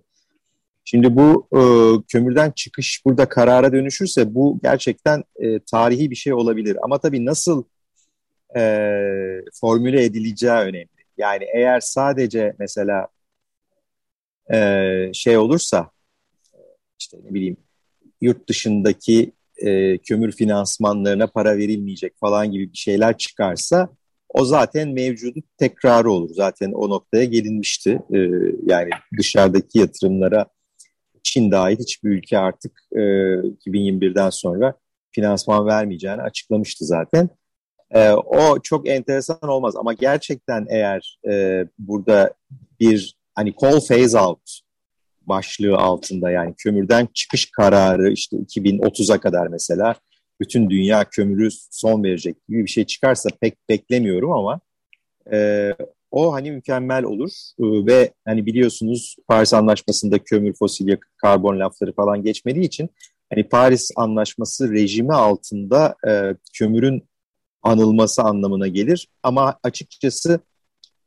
Şimdi 0.85 1.15
bu 1.15 1.47
e, 1.53 1.61
kömürden 2.07 2.51
çıkış 2.51 3.01
burada 3.05 3.29
karara 3.29 3.71
dönüşürse 3.71 4.35
bu 4.35 4.59
gerçekten 4.63 5.23
e, 5.39 5.59
tarihi 5.59 6.11
bir 6.11 6.15
şey 6.15 6.33
olabilir. 6.33 6.77
Ama 6.81 6.97
tabii 6.97 7.25
nasıl 7.25 7.63
e, 8.57 8.61
formüle 9.53 10.03
edileceği 10.03 10.51
önemli. 10.51 10.87
Yani 11.17 11.45
eğer 11.53 11.79
sadece 11.79 12.55
mesela 12.59 13.07
e, 14.53 15.11
şey 15.13 15.37
olursa 15.37 15.91
işte 16.99 17.17
ne 17.23 17.33
bileyim 17.33 17.57
yurt 18.21 18.49
dışındaki 18.49 19.31
e, 19.57 19.97
kömür 19.97 20.31
finansmanlarına 20.31 21.27
para 21.27 21.57
verilmeyecek 21.57 22.19
falan 22.19 22.51
gibi 22.51 22.71
bir 22.71 22.77
şeyler 22.77 23.17
çıkarsa 23.17 23.89
o 24.29 24.45
zaten 24.45 24.89
mevcudu 24.89 25.39
tekrarı 25.57 26.11
olur. 26.11 26.29
Zaten 26.33 26.71
o 26.71 26.89
noktaya 26.89 27.25
gelinmişti. 27.25 28.01
E, 28.13 28.17
yani 28.65 28.89
dışarıdaki 29.17 29.79
yatırımlara 29.79 30.45
Çin 31.23 31.51
dahil 31.51 31.79
hiçbir 31.79 32.09
ülke 32.09 32.37
artık 32.37 32.71
e, 32.91 32.99
2021'den 32.99 34.29
sonra 34.29 34.73
finansman 35.11 35.65
vermeyeceğini 35.65 36.21
açıklamıştı 36.21 36.85
zaten. 36.85 37.29
E, 37.91 38.11
o 38.11 38.59
çok 38.59 38.89
enteresan 38.89 39.49
olmaz 39.49 39.75
ama 39.75 39.93
gerçekten 39.93 40.67
eğer 40.69 41.19
e, 41.29 41.65
burada 41.79 42.33
bir 42.79 43.15
hani 43.35 43.53
coal 43.59 43.79
phase 43.79 44.19
out 44.19 44.59
başlığı 45.21 45.77
altında 45.77 46.31
yani 46.31 46.53
kömürden 46.57 47.07
çıkış 47.13 47.51
kararı 47.51 48.11
işte 48.11 48.37
2030'a 48.37 49.19
kadar 49.19 49.47
mesela 49.47 49.95
bütün 50.39 50.69
dünya 50.69 51.05
kömürü 51.09 51.49
son 51.71 52.03
verecek 52.03 52.47
gibi 52.47 52.65
bir 52.65 52.69
şey 52.69 52.85
çıkarsa 52.85 53.29
pek 53.41 53.69
beklemiyorum 53.69 54.31
ama 54.31 54.59
e, 55.31 55.69
o 56.11 56.33
hani 56.33 56.51
mükemmel 56.51 57.03
olur 57.03 57.31
e, 57.59 57.85
ve 57.85 58.13
hani 58.25 58.45
biliyorsunuz 58.45 59.15
Paris 59.27 59.53
Anlaşması'nda 59.53 60.19
kömür, 60.19 60.53
fosil 60.53 60.87
yakıt, 60.87 61.11
karbon 61.17 61.59
lafları 61.59 61.93
falan 61.93 62.23
geçmediği 62.23 62.65
için 62.65 62.89
hani 63.33 63.43
Paris 63.43 63.91
Anlaşması 63.95 64.71
rejimi 64.71 65.13
altında 65.13 65.95
e, 66.07 66.35
kömürün 66.53 67.09
anılması 67.63 68.21
anlamına 68.21 68.67
gelir. 68.67 69.07
Ama 69.23 69.59
açıkçası 69.63 70.39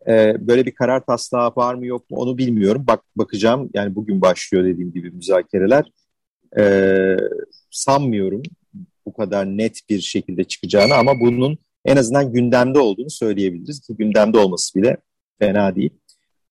e, 0.09 0.47
böyle 0.49 0.67
bir 0.67 0.75
karar 0.75 1.05
taslağı 1.07 1.53
var 1.57 1.75
mı 1.75 1.87
yok 1.87 2.11
mu 2.11 2.17
onu 2.19 2.39
bilmiyorum. 2.39 2.85
Bak 2.87 3.01
bakacağım 3.17 3.71
yani 3.75 3.95
bugün 3.95 4.21
başlıyor 4.21 4.65
dediğim 4.65 4.93
gibi 4.93 5.11
müzakereler. 5.11 5.85
E, 6.59 7.17
sanmıyorum 7.71 8.43
bu 9.07 9.13
kadar 9.13 9.47
net 9.47 9.81
bir 9.89 10.01
şekilde 10.01 10.45
çıkacağını 10.45 10.95
ama 10.95 11.21
bunun 11.21 11.59
en 11.85 11.97
azından 11.97 12.33
gündemde 12.33 12.79
olduğunu 12.79 13.11
söyleyebiliriz 13.11 13.81
ki 13.81 13.97
gündemde 13.97 14.39
olması 14.39 14.81
bile 14.81 14.97
fena 15.39 15.77
değil. 15.77 15.91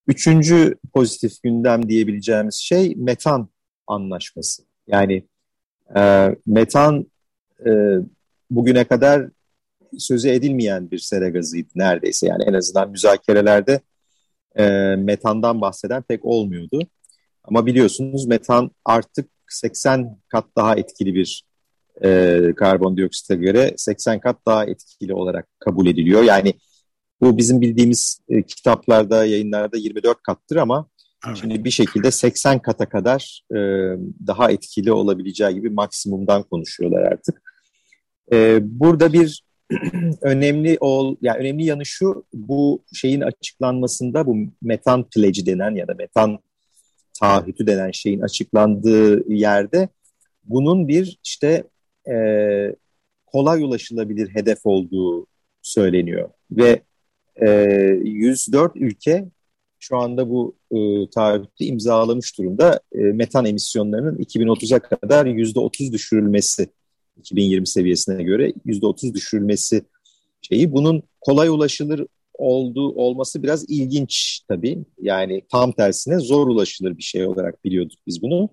Üçüncü 0.07 0.75
pozitif 0.93 1.43
gündem 1.43 1.89
diyebileceğimiz 1.89 2.55
şey 2.55 2.95
metan 2.95 3.49
anlaşması. 3.87 4.63
Yani 4.87 5.23
e, 5.97 6.29
metan 6.45 7.11
e, 7.65 7.71
bugüne 8.49 8.83
kadar 8.83 9.29
sözü 9.97 10.29
edilmeyen 10.29 10.91
bir 10.91 10.99
sera 10.99 11.29
gazıydı 11.29 11.69
neredeyse. 11.75 12.27
Yani 12.27 12.43
en 12.47 12.53
azından 12.53 12.89
müzakerelerde 12.89 13.81
e, 14.55 14.95
metandan 14.95 15.61
bahseden 15.61 16.01
pek 16.01 16.25
olmuyordu. 16.25 16.79
Ama 17.43 17.65
biliyorsunuz 17.65 18.25
metan 18.25 18.71
artık 18.85 19.29
80 19.49 20.19
kat 20.27 20.45
daha 20.57 20.75
etkili 20.75 21.15
bir 21.15 21.43
e, 22.03 22.39
karbondioksite 22.55 23.35
göre 23.35 23.73
80 23.77 24.19
kat 24.19 24.37
daha 24.45 24.65
etkili 24.65 25.13
olarak 25.13 25.47
kabul 25.59 25.87
ediliyor. 25.87 26.23
Yani 26.23 26.53
bu 27.21 27.37
bizim 27.37 27.61
bildiğimiz 27.61 28.19
e, 28.29 28.43
kitaplarda, 28.43 29.25
yayınlarda 29.25 29.77
24 29.77 30.23
kattır 30.23 30.55
ama 30.55 30.87
evet. 31.27 31.37
şimdi 31.41 31.63
bir 31.63 31.71
şekilde 31.71 32.11
80 32.11 32.59
kata 32.59 32.89
kadar 32.89 33.43
e, 33.51 33.57
daha 34.27 34.51
etkili 34.51 34.91
olabileceği 34.91 35.53
gibi 35.53 35.69
maksimumdan 35.69 36.43
konuşuyorlar 36.43 37.01
artık. 37.01 37.41
E, 38.33 38.59
burada 38.61 39.13
bir 39.13 39.43
önemli 40.21 40.77
ol, 40.79 41.15
yani 41.21 41.37
önemli 41.37 41.65
yanı 41.65 41.85
şu, 41.85 42.25
bu 42.33 42.83
şeyin 42.93 43.21
açıklanmasında 43.21 44.25
bu 44.25 44.37
metan 44.61 45.09
pledge 45.09 45.45
denen 45.45 45.75
ya 45.75 45.87
da 45.87 45.93
metan 45.93 46.39
taahhütü 47.19 47.67
denen 47.67 47.91
şeyin 47.91 48.21
açıklandığı 48.21 49.33
yerde 49.33 49.89
bunun 50.43 50.87
bir 50.87 51.19
işte 51.23 51.63
e, 52.11 52.75
kolay 53.25 53.63
ulaşılabilir 53.63 54.29
hedef 54.35 54.59
olduğu 54.63 55.27
söyleniyor. 55.61 56.29
Ve 56.51 56.81
e, 57.35 57.49
104 58.03 58.71
ülke 58.75 59.25
şu 59.79 59.97
anda 59.97 60.29
bu 60.29 60.55
e, 60.71 61.09
taahhütü 61.09 61.63
imzalamış 61.63 62.37
durumda. 62.37 62.79
E, 62.95 62.97
metan 62.97 63.45
emisyonlarının 63.45 64.17
2030'a 64.17 64.79
kadar 64.79 65.25
%30 65.25 65.91
düşürülmesi 65.91 66.67
2020 67.17 67.67
seviyesine 67.67 68.23
göre 68.23 68.53
%30 68.65 69.13
düşürülmesi 69.13 69.81
şeyi. 70.41 70.71
Bunun 70.71 71.03
kolay 71.21 71.47
ulaşılır 71.47 72.07
olduğu 72.33 72.95
olması 72.95 73.43
biraz 73.43 73.69
ilginç 73.69 74.41
tabii. 74.47 74.79
Yani 75.01 75.41
tam 75.51 75.71
tersine 75.71 76.19
zor 76.19 76.47
ulaşılır 76.47 76.97
bir 76.97 77.03
şey 77.03 77.25
olarak 77.25 77.65
biliyorduk 77.65 77.99
biz 78.07 78.21
bunu 78.21 78.49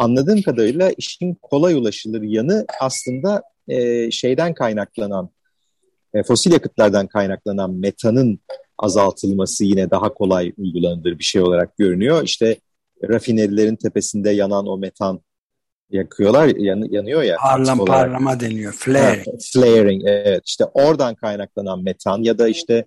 anladığım 0.00 0.42
kadarıyla 0.42 0.90
işin 0.90 1.34
kolay 1.42 1.74
ulaşılır 1.74 2.22
yanı 2.22 2.66
aslında 2.80 3.42
e, 3.68 4.10
şeyden 4.10 4.54
kaynaklanan, 4.54 5.30
e, 6.14 6.22
fosil 6.22 6.52
yakıtlardan 6.52 7.06
kaynaklanan 7.06 7.74
metanın 7.74 8.40
azaltılması 8.78 9.64
yine 9.64 9.90
daha 9.90 10.14
kolay 10.14 10.52
uygulanır 10.58 11.18
bir 11.18 11.24
şey 11.24 11.42
olarak 11.42 11.76
görünüyor. 11.76 12.22
İşte 12.24 12.56
rafinerilerin 13.08 13.76
tepesinde 13.76 14.30
yanan 14.30 14.66
o 14.66 14.78
metan 14.78 15.20
yakıyorlar, 15.90 16.46
yan, 16.46 16.86
yanıyor 16.90 17.22
ya. 17.22 17.36
Parlam, 17.36 17.84
parlama 17.84 18.40
deniyor, 18.40 18.72
flare. 18.72 19.24
flaring, 19.52 20.02
evet. 20.06 20.42
İşte 20.46 20.64
oradan 20.64 21.14
kaynaklanan 21.14 21.82
metan 21.82 22.22
ya 22.22 22.38
da 22.38 22.48
işte 22.48 22.84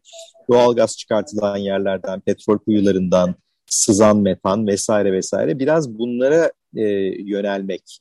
doğal 0.50 0.76
gaz 0.76 0.98
çıkartılan 0.98 1.58
yerlerden, 1.58 2.20
petrol 2.20 2.58
kuyularından 2.58 3.36
sızan 3.66 4.18
metan 4.18 4.68
vesaire 4.68 5.14
vesaire 5.14 5.60
biraz 5.60 5.98
bunlara 5.98 6.52
e, 6.76 6.84
yönelmek 7.24 8.00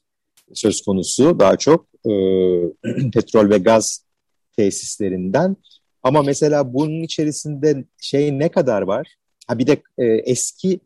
söz 0.52 0.82
konusu 0.82 1.40
daha 1.40 1.56
çok 1.56 1.86
e, 2.06 2.10
petrol 3.14 3.50
ve 3.50 3.58
gaz 3.58 4.04
tesislerinden. 4.56 5.56
Ama 6.02 6.22
mesela 6.22 6.74
bunun 6.74 7.02
içerisinde 7.02 7.84
şey 8.00 8.38
ne 8.38 8.48
kadar 8.48 8.82
var? 8.82 9.14
Ha 9.48 9.58
bir 9.58 9.66
de 9.66 9.82
e, 9.98 10.04
eski 10.06 10.80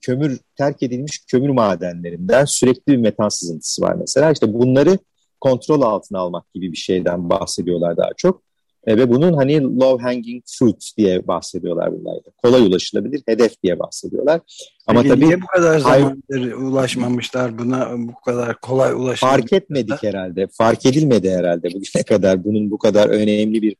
kömür 0.00 0.40
terk 0.56 0.82
edilmiş 0.82 1.24
kömür 1.26 1.48
madenlerinden 1.48 2.44
sürekli 2.44 2.92
bir 2.92 2.96
metan 2.96 3.28
sızıntısı 3.28 3.82
var 3.82 3.94
mesela. 3.94 4.32
İşte 4.32 4.54
bunları 4.54 4.98
kontrol 5.40 5.82
altına 5.82 6.18
almak 6.18 6.54
gibi 6.54 6.72
bir 6.72 6.76
şeyden 6.76 7.30
bahsediyorlar 7.30 7.96
daha 7.96 8.10
çok. 8.16 8.42
E, 8.86 8.96
ve 8.96 9.10
bunun 9.10 9.32
hani 9.32 9.62
low 9.62 10.02
hanging 10.02 10.44
fruit 10.46 10.92
diye 10.96 11.26
bahsediyorlar 11.26 11.92
bunlarda. 11.92 12.30
Kolay 12.42 12.62
ulaşılabilir 12.62 13.22
hedef 13.26 13.62
diye 13.62 13.78
bahsediyorlar. 13.78 14.40
Ama 14.86 15.02
Peki 15.02 15.14
tabii 15.14 15.26
niye 15.26 15.42
bu 15.42 15.46
kadar 15.46 15.78
zamandır 15.78 16.52
ulaşmamışlar 16.52 17.58
buna 17.58 17.98
bu 17.98 18.20
kadar 18.20 18.60
kolay 18.60 18.92
ulaşılabilir? 18.92 19.40
Fark 19.40 19.52
etmedik 19.52 20.02
herhalde. 20.02 20.46
Fark 20.52 20.86
edilmedi 20.86 21.30
herhalde 21.30 21.68
bugüne 21.68 22.02
kadar 22.08 22.44
bunun 22.44 22.70
bu 22.70 22.78
kadar 22.78 23.08
önemli 23.08 23.62
bir 23.62 23.76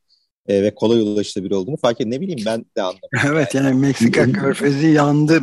e, 0.49 0.63
ve 0.63 0.75
kolay 0.75 1.01
ulaşılabilir 1.01 1.55
olduğunu 1.55 1.77
fark 1.77 2.01
et. 2.01 2.07
Ne 2.07 2.21
bileyim 2.21 2.43
ben 2.47 2.65
de 2.77 2.83
anlamadım. 2.83 3.09
evet 3.27 3.55
yani 3.55 3.75
Meksika 3.75 4.33
körfezi 4.33 4.87
yandı. 4.87 5.41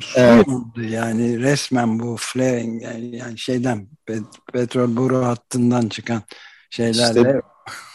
Su 0.00 0.20
evet. 0.20 0.46
yani 0.90 1.40
resmen 1.40 2.00
bu 2.00 2.16
flaring 2.18 2.82
yani, 2.82 3.16
yani 3.16 3.38
şeyden 3.38 3.88
pet, 4.06 4.22
petrol 4.52 4.96
boru 4.96 5.16
hattından 5.16 5.88
çıkan 5.88 6.22
şeylerle. 6.70 7.20
İşte, 7.20 7.40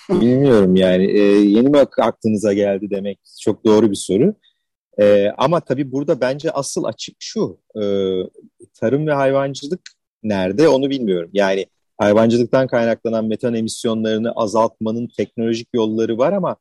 bilmiyorum 0.10 0.75
yani 0.75 1.06
e, 1.06 1.22
yeni 1.24 1.70
mi 1.70 1.77
aklınıza 1.98 2.53
geldi 2.53 2.89
demek 2.89 3.20
çok 3.42 3.65
doğru 3.65 3.92
bir 3.92 3.96
soru. 3.96 4.36
E, 5.00 5.30
ama 5.38 5.60
tabii 5.60 5.92
burada 5.92 6.22
bence 6.22 6.51
asıl 6.51 6.84
açık 6.84 7.15
şu 7.20 7.60
e, 7.75 7.84
tarım 8.80 9.08
ve 9.08 9.13
hayvancılık 9.13 9.82
nerede 10.24 10.68
onu 10.68 10.89
bilmiyorum. 10.89 11.30
Yani 11.34 11.65
hayvancılıktan 11.98 12.68
kaynaklanan 12.68 13.25
metan 13.25 13.56
emisyonlarını 13.56 14.32
azaltmanın 14.32 15.08
teknolojik 15.18 15.68
yolları 15.74 16.18
var 16.18 16.34
ama 16.34 16.56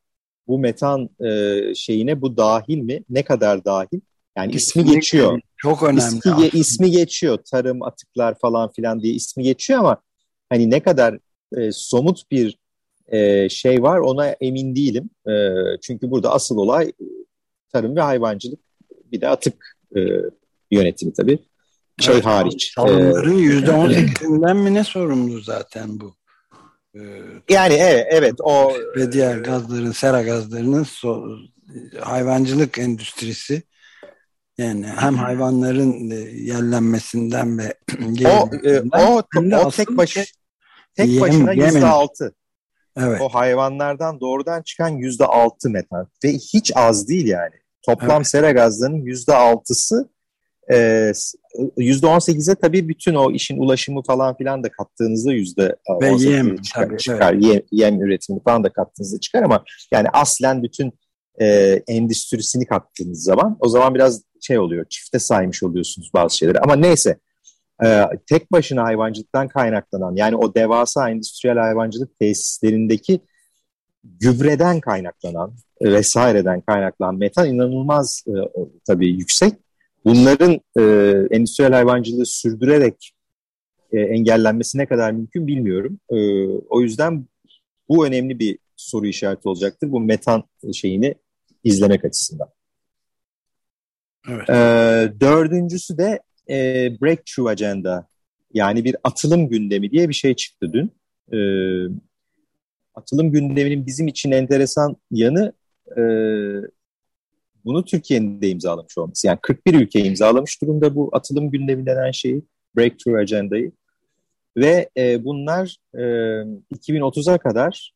bu 0.47 0.59
metan 0.59 1.09
e, 1.25 1.59
şeyine 1.75 2.21
bu 2.21 2.37
dahil 2.37 2.77
mi? 2.77 3.03
Ne 3.09 3.23
kadar 3.23 3.65
dahil? 3.65 4.01
Yani 4.37 4.51
ismi 4.51 4.85
geçiyor. 4.85 5.41
Çok 5.57 5.83
önemli. 5.83 5.99
İsmi, 5.99 6.47
ismi 6.53 6.91
geçiyor. 6.91 7.37
Tarım, 7.51 7.83
atıklar 7.83 8.39
falan 8.39 8.71
filan 8.71 9.01
diye 9.01 9.13
ismi 9.13 9.43
geçiyor 9.43 9.79
ama 9.79 9.97
hani 10.49 10.71
ne 10.71 10.79
kadar 10.79 11.19
e, 11.57 11.71
somut 11.71 12.31
bir 12.31 12.57
e, 13.13 13.49
şey 13.49 13.83
var 13.83 13.99
ona 13.99 14.27
emin 14.27 14.75
değilim. 14.75 15.09
E, 15.27 15.33
çünkü 15.81 16.11
burada 16.11 16.31
asıl 16.31 16.57
olay 16.57 16.91
tarım 17.73 17.95
ve 17.95 18.01
hayvancılık 18.01 18.59
bir 19.11 19.21
de 19.21 19.27
atık 19.27 19.77
e, 19.95 19.99
yönetimi 20.71 21.13
tabii 21.13 21.39
şey 21.99 22.13
evet, 22.13 22.25
hariç. 22.25 22.73
Salımların 22.75 23.33
yüzde 23.33 23.71
on 23.71 23.89
sekizinden 23.93 24.57
mi 24.57 24.73
ne 24.73 24.83
sorumlu 24.83 25.41
zaten 25.41 25.99
bu? 25.99 26.15
Ee, 26.95 26.99
yani 27.49 27.73
evet, 27.73 28.07
evet 28.09 28.33
o 28.39 28.73
ve 28.97 29.11
diğer 29.11 29.37
gazların, 29.37 29.91
sera 29.91 30.21
gazlarının 30.21 30.83
so, 30.83 31.23
hayvancılık 31.99 32.79
endüstrisi 32.79 33.63
yani 34.57 34.85
hem 34.85 35.15
hayvanların 35.15 36.09
e, 36.09 36.15
yerlenmesinden 36.15 37.57
ve 37.57 37.73
o, 38.27 38.49
e, 38.67 38.81
o, 38.81 39.23
o 39.65 39.71
tek 39.71 39.89
baş 39.89 40.17
tek 40.95 41.09
yem, 41.09 41.21
başına 41.21 41.53
yüzde 41.53 41.85
altı. 41.85 42.35
Evet. 42.97 43.21
O 43.21 43.29
hayvanlardan 43.29 44.19
doğrudan 44.19 44.61
çıkan 44.61 44.89
yüzde 44.89 45.25
altı 45.25 45.69
metan 45.69 46.07
ve 46.23 46.29
hiç 46.29 46.71
az 46.75 47.07
değil 47.07 47.27
yani. 47.27 47.55
Toplam 47.85 48.17
evet. 48.17 48.27
sera 48.27 48.51
gazlarının 48.51 49.01
yüzde 49.05 49.35
altısı 49.35 50.09
%18'e 50.69 52.55
tabii 52.55 52.89
bütün 52.89 53.15
o 53.15 53.31
işin 53.31 53.57
ulaşımı 53.57 54.03
falan 54.03 54.37
filan 54.37 54.63
da 54.63 54.71
kattığınızda 54.71 55.33
yüzde 55.33 55.75
Ve 56.01 56.11
yem 56.17 56.57
çıkar. 56.57 56.87
Tabii, 56.87 56.97
çıkar. 56.97 57.33
Evet. 57.33 57.43
Yem, 57.43 57.61
yem 57.71 58.01
üretimi 58.01 58.43
falan 58.43 58.63
da 58.63 58.69
kattığınızda 58.69 59.19
çıkar 59.19 59.43
ama 59.43 59.63
yani 59.91 60.07
aslen 60.13 60.63
bütün 60.63 60.93
e, 61.41 61.45
endüstrisini 61.87 62.65
kattığınız 62.65 63.23
zaman 63.23 63.57
o 63.59 63.69
zaman 63.69 63.95
biraz 63.95 64.21
şey 64.41 64.59
oluyor 64.59 64.85
çifte 64.89 65.19
saymış 65.19 65.63
oluyorsunuz 65.63 66.11
bazı 66.13 66.37
şeyleri 66.37 66.59
ama 66.59 66.75
neyse 66.75 67.17
e, 67.85 68.05
tek 68.27 68.51
başına 68.51 68.83
hayvancılıktan 68.83 69.47
kaynaklanan 69.47 70.15
yani 70.15 70.35
o 70.35 70.55
devasa 70.55 71.09
endüstriyel 71.09 71.57
hayvancılık 71.57 72.19
tesislerindeki 72.19 73.19
gübreden 74.03 74.79
kaynaklanan 74.79 75.53
vesaireden 75.81 76.61
kaynaklanan 76.61 77.15
metan 77.15 77.47
inanılmaz 77.47 78.23
e, 78.27 78.33
tabii 78.85 79.09
yüksek 79.09 79.53
Bunların 80.05 80.61
e, 80.79 80.81
endüstriyel 81.35 81.73
hayvancılığı 81.73 82.25
sürdürerek 82.25 83.13
e, 83.91 83.99
engellenmesi 83.99 84.77
ne 84.77 84.85
kadar 84.85 85.11
mümkün 85.11 85.47
bilmiyorum. 85.47 85.99
E, 86.09 86.47
o 86.69 86.81
yüzden 86.81 87.25
bu 87.89 88.07
önemli 88.07 88.39
bir 88.39 88.57
soru 88.75 89.07
işareti 89.07 89.49
olacaktır. 89.49 89.91
Bu 89.91 89.99
metan 89.99 90.43
şeyini 90.73 91.15
izlemek 91.63 92.05
açısından. 92.05 92.49
Evet. 94.29 94.49
E, 94.49 94.53
dördüncüsü 95.19 95.97
de 95.97 96.19
e, 96.49 96.55
Breakthrough 97.01 97.49
Agenda 97.49 98.07
yani 98.53 98.85
bir 98.85 98.95
atılım 99.03 99.49
gündemi 99.49 99.91
diye 99.91 100.09
bir 100.09 100.13
şey 100.13 100.33
çıktı 100.33 100.73
dün. 100.73 100.91
E, 101.33 101.39
atılım 102.95 103.31
gündeminin 103.31 103.85
bizim 103.85 104.07
için 104.07 104.31
enteresan 104.31 104.95
yanı 105.11 105.53
e, 105.97 106.01
bunu 107.65 107.85
Türkiye'nin 107.85 108.41
de 108.41 108.49
imzalamış 108.49 108.97
olması. 108.97 109.27
Yani 109.27 109.39
41 109.41 109.73
ülke 109.73 109.99
imzalamış 109.99 110.61
durumda 110.61 110.95
bu 110.95 111.09
atılım 111.13 111.51
gündemi 111.51 111.85
denen 111.85 112.11
şeyi, 112.11 112.43
Breakthrough 112.77 113.19
Agenda'yı. 113.19 113.71
Ve 114.57 114.89
e, 114.97 115.23
bunlar 115.23 115.77
e, 115.93 115.99
2030'a 116.75 117.37
kadar 117.37 117.93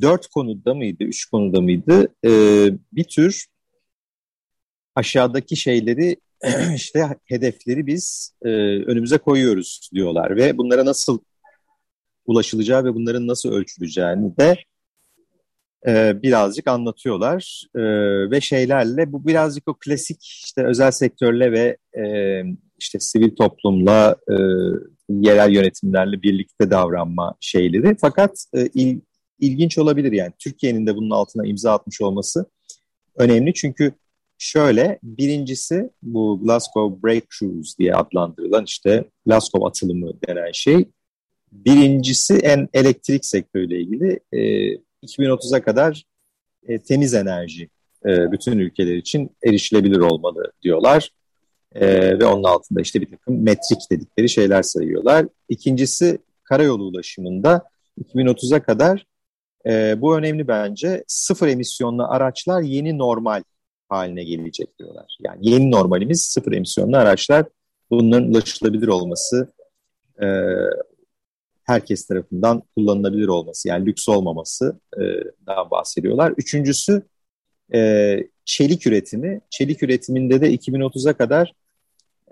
dört 0.00 0.26
konuda 0.26 0.74
mıydı, 0.74 1.04
üç 1.04 1.24
konuda 1.24 1.60
mıydı 1.60 2.14
e, 2.24 2.30
bir 2.92 3.04
tür 3.04 3.46
aşağıdaki 4.94 5.56
şeyleri 5.56 6.16
işte 6.74 7.08
hedefleri 7.24 7.86
biz 7.86 8.34
e, 8.42 8.48
önümüze 8.84 9.18
koyuyoruz 9.18 9.90
diyorlar 9.94 10.36
ve 10.36 10.58
bunlara 10.58 10.84
nasıl 10.84 11.18
ulaşılacağı 12.26 12.84
ve 12.84 12.94
bunların 12.94 13.26
nasıl 13.26 13.52
ölçüleceğini 13.52 14.36
de 14.36 14.56
e, 15.86 16.22
birazcık 16.22 16.68
anlatıyorlar. 16.68 17.64
E, 17.74 17.80
ve 18.30 18.40
şeylerle 18.40 19.12
bu 19.12 19.26
birazcık 19.26 19.68
o 19.68 19.74
klasik 19.74 20.24
işte 20.24 20.66
özel 20.66 20.90
sektörle 20.90 21.52
ve 21.52 21.76
e, 22.02 22.04
işte 22.78 23.00
sivil 23.00 23.36
toplumla 23.36 24.16
e, 24.30 24.34
yerel 25.08 25.54
yönetimlerle 25.54 26.22
birlikte 26.22 26.70
davranma 26.70 27.34
şeyleri. 27.40 27.96
Fakat 28.00 28.44
e, 28.54 28.66
il, 28.74 29.00
ilginç 29.38 29.78
olabilir 29.78 30.12
yani. 30.12 30.32
Türkiye'nin 30.38 30.86
de 30.86 30.96
bunun 30.96 31.10
altına 31.10 31.46
imza 31.46 31.72
atmış 31.72 32.00
olması 32.00 32.46
önemli. 33.16 33.54
Çünkü 33.54 33.92
şöyle 34.42 34.98
birincisi 35.02 35.90
bu 36.02 36.40
Glasgow 36.42 37.02
Breakthroughs 37.02 37.78
diye 37.78 37.94
adlandırılan 37.94 38.64
işte 38.64 39.04
Glasgow 39.26 39.68
atılımı 39.68 40.12
denen 40.28 40.52
şey 40.52 40.84
birincisi 41.52 42.34
en 42.34 42.68
elektrik 42.74 43.26
sektörüyle 43.26 43.80
ilgili 43.80 44.20
e, 44.32 44.38
2030'a 45.06 45.62
kadar 45.62 46.04
e, 46.68 46.78
temiz 46.78 47.14
enerji 47.14 47.68
e, 48.06 48.32
bütün 48.32 48.58
ülkeler 48.58 48.94
için 48.94 49.30
erişilebilir 49.44 49.98
olmalı 49.98 50.52
diyorlar. 50.62 51.10
E, 51.74 52.18
ve 52.18 52.24
onun 52.24 52.44
altında 52.44 52.80
işte 52.80 53.00
bir 53.00 53.10
takım 53.10 53.42
metrik 53.42 53.90
dedikleri 53.90 54.28
şeyler 54.28 54.62
sayıyorlar. 54.62 55.26
İkincisi 55.48 56.18
karayolu 56.44 56.84
ulaşımında 56.84 57.62
2030'a 58.14 58.62
kadar 58.62 59.06
e, 59.66 60.00
bu 60.00 60.16
önemli 60.16 60.48
bence 60.48 61.04
sıfır 61.06 61.48
emisyonlu 61.48 62.04
araçlar 62.10 62.62
yeni 62.62 62.98
normal 62.98 63.42
haline 63.92 64.24
gelecek 64.24 64.78
diyorlar. 64.78 65.16
Yani 65.20 65.38
yeni 65.40 65.70
normalimiz 65.70 66.22
sıfır 66.22 66.52
emisyonlu 66.52 66.96
araçlar 66.96 67.46
bunların 67.90 68.30
ulaşılabilir 68.30 68.88
olması, 68.88 69.52
e, 70.22 70.26
herkes 71.64 72.06
tarafından 72.06 72.62
kullanılabilir 72.76 73.28
olması 73.28 73.68
yani 73.68 73.86
lüks 73.86 74.08
olmaması 74.08 74.80
e, 74.96 75.02
daha 75.46 75.70
bahsediyorlar. 75.70 76.34
Üçüncüsü 76.36 77.02
e, 77.74 78.18
çelik 78.44 78.86
üretimi. 78.86 79.40
Çelik 79.50 79.82
üretiminde 79.82 80.40
de 80.40 80.54
2030'a 80.54 81.12
kadar 81.12 81.52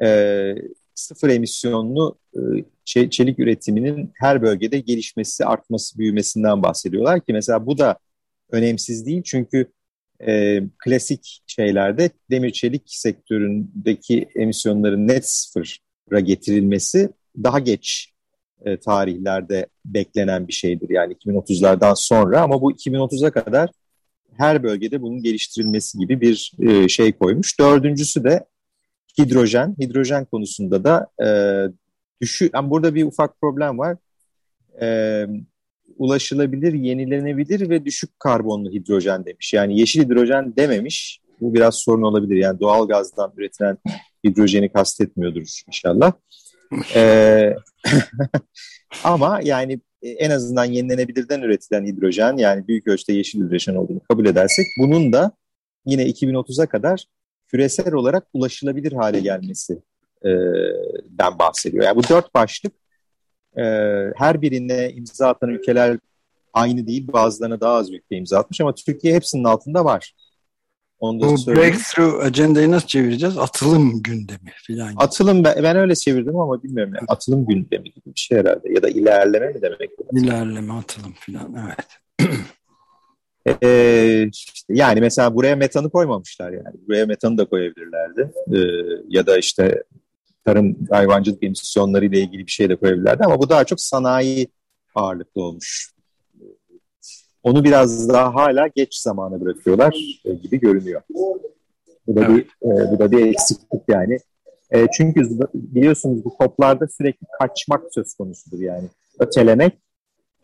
e, 0.03 0.55
sıfır 0.95 1.29
emisyonlu 1.29 2.19
e, 2.35 2.41
çelik 3.11 3.39
üretiminin 3.39 4.13
her 4.15 4.43
bölgede 4.43 4.79
gelişmesi, 4.79 5.45
artması, 5.45 5.99
büyümesinden 5.99 6.63
bahsediyorlar 6.63 7.21
ki 7.21 7.33
mesela 7.33 7.67
bu 7.67 7.79
da 7.79 7.99
önemsiz 8.51 9.07
değil 9.07 9.23
çünkü 9.25 9.67
e, 10.29 10.63
klasik 10.85 11.43
şeylerde 11.47 12.11
demir 12.31 12.51
çelik 12.51 12.83
sektöründeki 12.87 14.29
emisyonların 14.35 15.09
net 15.09 15.29
sıfıra 15.29 16.21
getirilmesi 16.21 17.11
daha 17.43 17.59
geç 17.59 18.13
e, 18.65 18.77
tarihlerde 18.81 19.67
beklenen 19.85 20.49
bir 20.49 20.53
şeydir. 20.53 20.91
Yani 20.91 21.15
2030'lardan 21.15 21.93
sonra 21.97 22.41
ama 22.41 22.61
bu 22.61 22.73
2030'a 22.73 23.31
kadar 23.31 23.71
her 24.37 24.63
bölgede 24.63 25.03
bunun 25.03 25.23
geliştirilmesi 25.23 25.99
gibi 25.99 26.21
bir 26.21 26.53
e, 26.61 26.89
şey 26.89 27.13
koymuş. 27.13 27.59
Dördüncüsü 27.61 28.25
de 28.25 28.45
hidrojen. 29.19 29.77
Hidrojen 29.81 30.25
konusunda 30.25 30.85
da 30.85 31.07
e, 31.25 31.29
düşü, 32.21 32.51
yani 32.55 32.71
burada 32.71 32.95
bir 32.95 33.05
ufak 33.05 33.41
problem 33.41 33.79
var. 33.79 33.97
E, 34.81 35.27
ulaşılabilir, 36.01 36.73
yenilenebilir 36.73 37.71
ve 37.71 37.85
düşük 37.85 38.21
karbonlu 38.21 38.71
hidrojen 38.71 39.25
demiş. 39.25 39.53
Yani 39.53 39.81
yeşil 39.81 40.05
hidrojen 40.05 40.57
dememiş. 40.57 41.21
Bu 41.41 41.55
biraz 41.55 41.75
sorun 41.75 42.03
olabilir. 42.03 42.37
Yani 42.37 42.61
doğal 42.61 42.89
gazdan 42.89 43.33
üretilen 43.37 43.79
hidrojeni 44.25 44.73
kastetmiyordur 44.73 45.63
inşallah. 45.67 46.13
ee, 46.95 47.55
ama 49.05 49.41
yani 49.45 49.81
e, 50.03 50.09
en 50.09 50.31
azından 50.31 50.65
yenilenebilirden 50.65 51.43
üretilen 51.43 51.87
hidrojen 51.87 52.37
yani 52.37 52.69
büyük 52.69 52.87
ölçüde 52.87 53.13
yeşil 53.13 53.47
hidrojen 53.47 53.75
olduğunu 53.75 54.01
kabul 54.09 54.27
edersek 54.27 54.67
bunun 54.79 55.13
da 55.13 55.33
yine 55.87 56.03
2030'a 56.07 56.67
kadar 56.67 57.05
küresel 57.49 57.95
olarak 57.95 58.27
ulaşılabilir 58.33 58.93
hale 58.93 59.21
gelmesi 59.21 59.83
e, 60.25 60.31
den 61.09 61.39
bahsediyor. 61.39 61.85
Yani 61.85 61.97
bu 61.97 62.03
dört 62.09 62.35
başlık 62.35 62.73
e, 63.57 63.63
her 64.17 64.43
birine 64.43 64.91
imza 64.91 65.29
atan 65.29 65.51
ülkeler 65.51 65.99
aynı 66.53 66.87
değil. 66.87 67.09
Bazılarına 67.13 67.61
daha 67.61 67.75
az 67.75 67.91
ülke 67.91 68.17
imza 68.17 68.39
atmış 68.39 68.61
ama 68.61 68.75
Türkiye 68.75 69.15
hepsinin 69.15 69.45
altında 69.45 69.85
var. 69.85 70.15
Onu 71.01 71.21
da 71.21 71.27
Bu 71.27 71.39
söyleyeyim. 71.39 71.73
breakthrough 71.73 72.25
agendayı 72.25 72.71
nasıl 72.71 72.87
çevireceğiz? 72.87 73.39
Atılım 73.39 74.03
gündemi 74.03 74.53
falan. 74.67 74.93
Atılım 74.97 75.45
ben, 75.45 75.63
ben 75.63 75.77
öyle 75.77 75.95
çevirdim 75.95 76.37
ama 76.37 76.63
bilmiyorum. 76.63 76.95
Yani. 76.95 77.05
Atılım 77.09 77.47
gündemi 77.47 77.85
gibi 77.85 78.07
bir 78.07 78.21
şey 78.21 78.39
herhalde. 78.39 78.73
Ya 78.73 78.83
da 78.83 78.89
ilerleme 78.89 79.49
mi 79.49 79.63
demek? 79.63 79.91
İlerleme, 80.13 80.73
atılım 80.73 81.15
falan 81.27 81.57
evet. 81.65 81.87
Ee, 83.63 84.29
işte 84.33 84.75
yani 84.75 85.01
mesela 85.01 85.35
buraya 85.35 85.57
metanı 85.57 85.91
koymamışlar 85.91 86.53
yani. 86.53 86.75
Buraya 86.89 87.07
metanı 87.07 87.39
da 87.39 87.45
koyabilirlerdi. 87.45 88.33
Ee, 88.53 88.59
ya 89.09 89.27
da 89.27 89.39
işte 89.39 89.83
tarım 90.51 90.77
hayvancılık 90.91 91.43
emisyonları 91.43 92.05
ile 92.05 92.21
ilgili 92.21 92.47
bir 92.47 92.53
şey 92.53 92.69
de 92.69 92.77
koyabilirlerdi 92.77 93.25
ama 93.25 93.39
bu 93.39 93.49
daha 93.49 93.65
çok 93.65 93.81
sanayi 93.81 94.49
ağırlıklı 94.95 95.43
olmuş. 95.43 95.95
Onu 97.43 97.65
biraz 97.65 98.09
daha 98.09 98.35
hala 98.35 98.67
geç 98.67 98.95
zamana 98.95 99.41
bırakıyorlar 99.41 100.21
e, 100.25 100.35
gibi 100.35 100.61
görünüyor. 100.61 101.03
Bu 102.07 102.17
da 102.17 102.29
bir 102.29 102.41
e, 102.41 102.93
bu 102.93 102.99
da 102.99 103.11
bir 103.11 103.27
eksiklik 103.27 103.83
yani. 103.89 104.19
E, 104.71 104.87
çünkü 104.97 105.29
biliyorsunuz 105.55 106.25
bu 106.25 106.37
toplarda 106.41 106.89
sürekli 106.89 107.27
kaçmak 107.39 107.83
söz 107.95 108.15
konusudur 108.15 108.59
yani. 108.61 108.89
Ötelemek. 109.19 109.73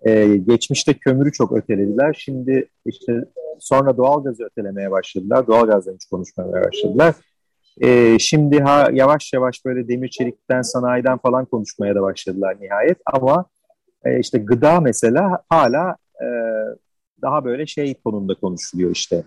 E, 0.06 0.36
geçmişte 0.36 0.94
kömürü 0.94 1.32
çok 1.32 1.52
ötelediler. 1.52 2.16
Şimdi 2.18 2.68
işte 2.86 3.24
sonra 3.60 3.96
doğalgazı 3.96 4.44
ötelemeye 4.44 4.90
başladılar. 4.90 5.46
Doğalgazdan 5.46 5.94
hiç 5.94 6.04
konuşmaya 6.04 6.52
başladılar. 6.52 7.14
E, 7.80 8.18
şimdi 8.18 8.60
ha 8.60 8.88
yavaş 8.92 9.32
yavaş 9.32 9.64
böyle 9.64 9.88
demir 9.88 10.08
çelikten, 10.08 10.62
sanayiden 10.62 11.18
falan 11.18 11.44
konuşmaya 11.44 11.94
da 11.94 12.02
başladılar 12.02 12.56
nihayet. 12.60 12.98
Ama 13.06 13.44
e, 14.04 14.20
işte 14.20 14.38
gıda 14.38 14.80
mesela 14.80 15.42
hala 15.48 15.96
e, 16.20 16.26
daha 17.22 17.44
böyle 17.44 17.66
şey 17.66 17.94
konumda 17.94 18.34
konuşuluyor 18.34 18.90
işte. 18.90 19.22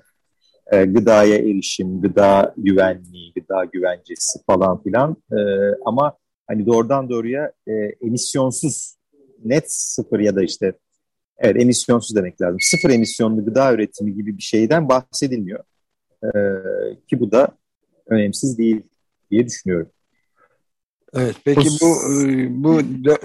E, 0.72 0.86
gıdaya 0.86 1.36
erişim, 1.38 2.02
gıda 2.02 2.54
güvenliği, 2.58 3.34
gıda 3.34 3.66
güvencesi 3.66 4.40
falan 4.46 4.84
filan. 4.84 5.18
E, 5.32 5.38
ama 5.86 6.18
hani 6.48 6.66
doğrudan 6.66 7.10
doğruya 7.10 7.52
e, 7.68 7.72
emisyonsuz, 8.02 8.96
net 9.46 9.72
sıfır 9.72 10.20
ya 10.20 10.36
da 10.36 10.44
işte 10.44 10.74
evet 11.38 11.62
emisyonsuz 11.62 12.16
demek 12.16 12.42
lazım. 12.42 12.58
Sıfır 12.62 12.90
emisyonlu 12.90 13.46
gıda 13.46 13.74
üretimi 13.74 14.14
gibi 14.14 14.38
bir 14.38 14.44
şeyden 14.44 14.90
bahsedilmiyor. 14.90 15.64
E, 16.24 16.30
ki 17.10 17.20
bu 17.20 17.32
da 17.32 17.48
önemsiz 18.10 18.58
değil 18.58 18.82
diye 19.32 19.46
düşünüyorum. 19.46 19.90
Evet, 21.14 21.36
peki 21.44 21.70
bu 21.82 21.96
bu 22.50 22.80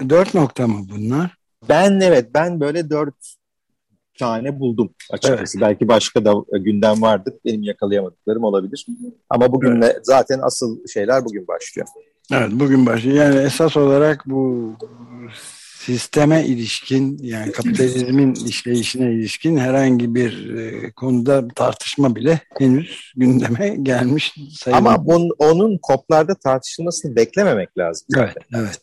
dört 0.09 0.33
nokta 0.33 0.67
mı 0.67 0.85
bunlar? 0.89 1.37
Ben 1.69 1.99
evet, 1.99 2.29
ben 2.33 2.59
böyle 2.59 2.89
dört 2.89 3.35
tane 4.19 4.59
buldum 4.59 4.93
açıkçası. 5.11 5.57
Evet. 5.57 5.69
Belki 5.69 5.87
başka 5.87 6.25
da 6.25 6.33
gündem 6.51 7.01
vardır. 7.01 7.33
Benim 7.45 7.63
yakalayamadıklarım 7.63 8.43
olabilir. 8.43 8.85
Ama 9.29 9.51
bugün 9.51 9.81
evet. 9.81 9.99
zaten 10.03 10.39
asıl 10.43 10.87
şeyler 10.87 11.25
bugün 11.25 11.47
başlıyor. 11.47 11.87
Evet 12.31 12.49
bugün 12.51 12.85
başlıyor. 12.85 13.15
Yani 13.15 13.45
esas 13.45 13.77
olarak 13.77 14.23
bu 14.25 14.71
sisteme 15.85 16.45
ilişkin 16.45 17.17
yani 17.21 17.51
kapitalizmin 17.51 18.33
işleyişine 18.33 19.13
ilişkin 19.13 19.57
herhangi 19.57 20.15
bir 20.15 20.55
e, 20.55 20.91
konuda 20.91 21.47
tartışma 21.47 22.15
bile 22.15 22.41
henüz 22.57 23.11
gündeme 23.15 23.75
gelmiş 23.83 24.33
sayılır. 24.59 24.77
Ama 24.77 25.05
bunun, 25.05 25.29
onun 25.39 25.77
koplarda 25.81 26.35
tartışılmasını 26.35 27.15
beklememek 27.15 27.77
lazım. 27.77 28.07
Zaten. 28.09 28.41
Evet, 28.55 28.63
evet. 28.65 28.79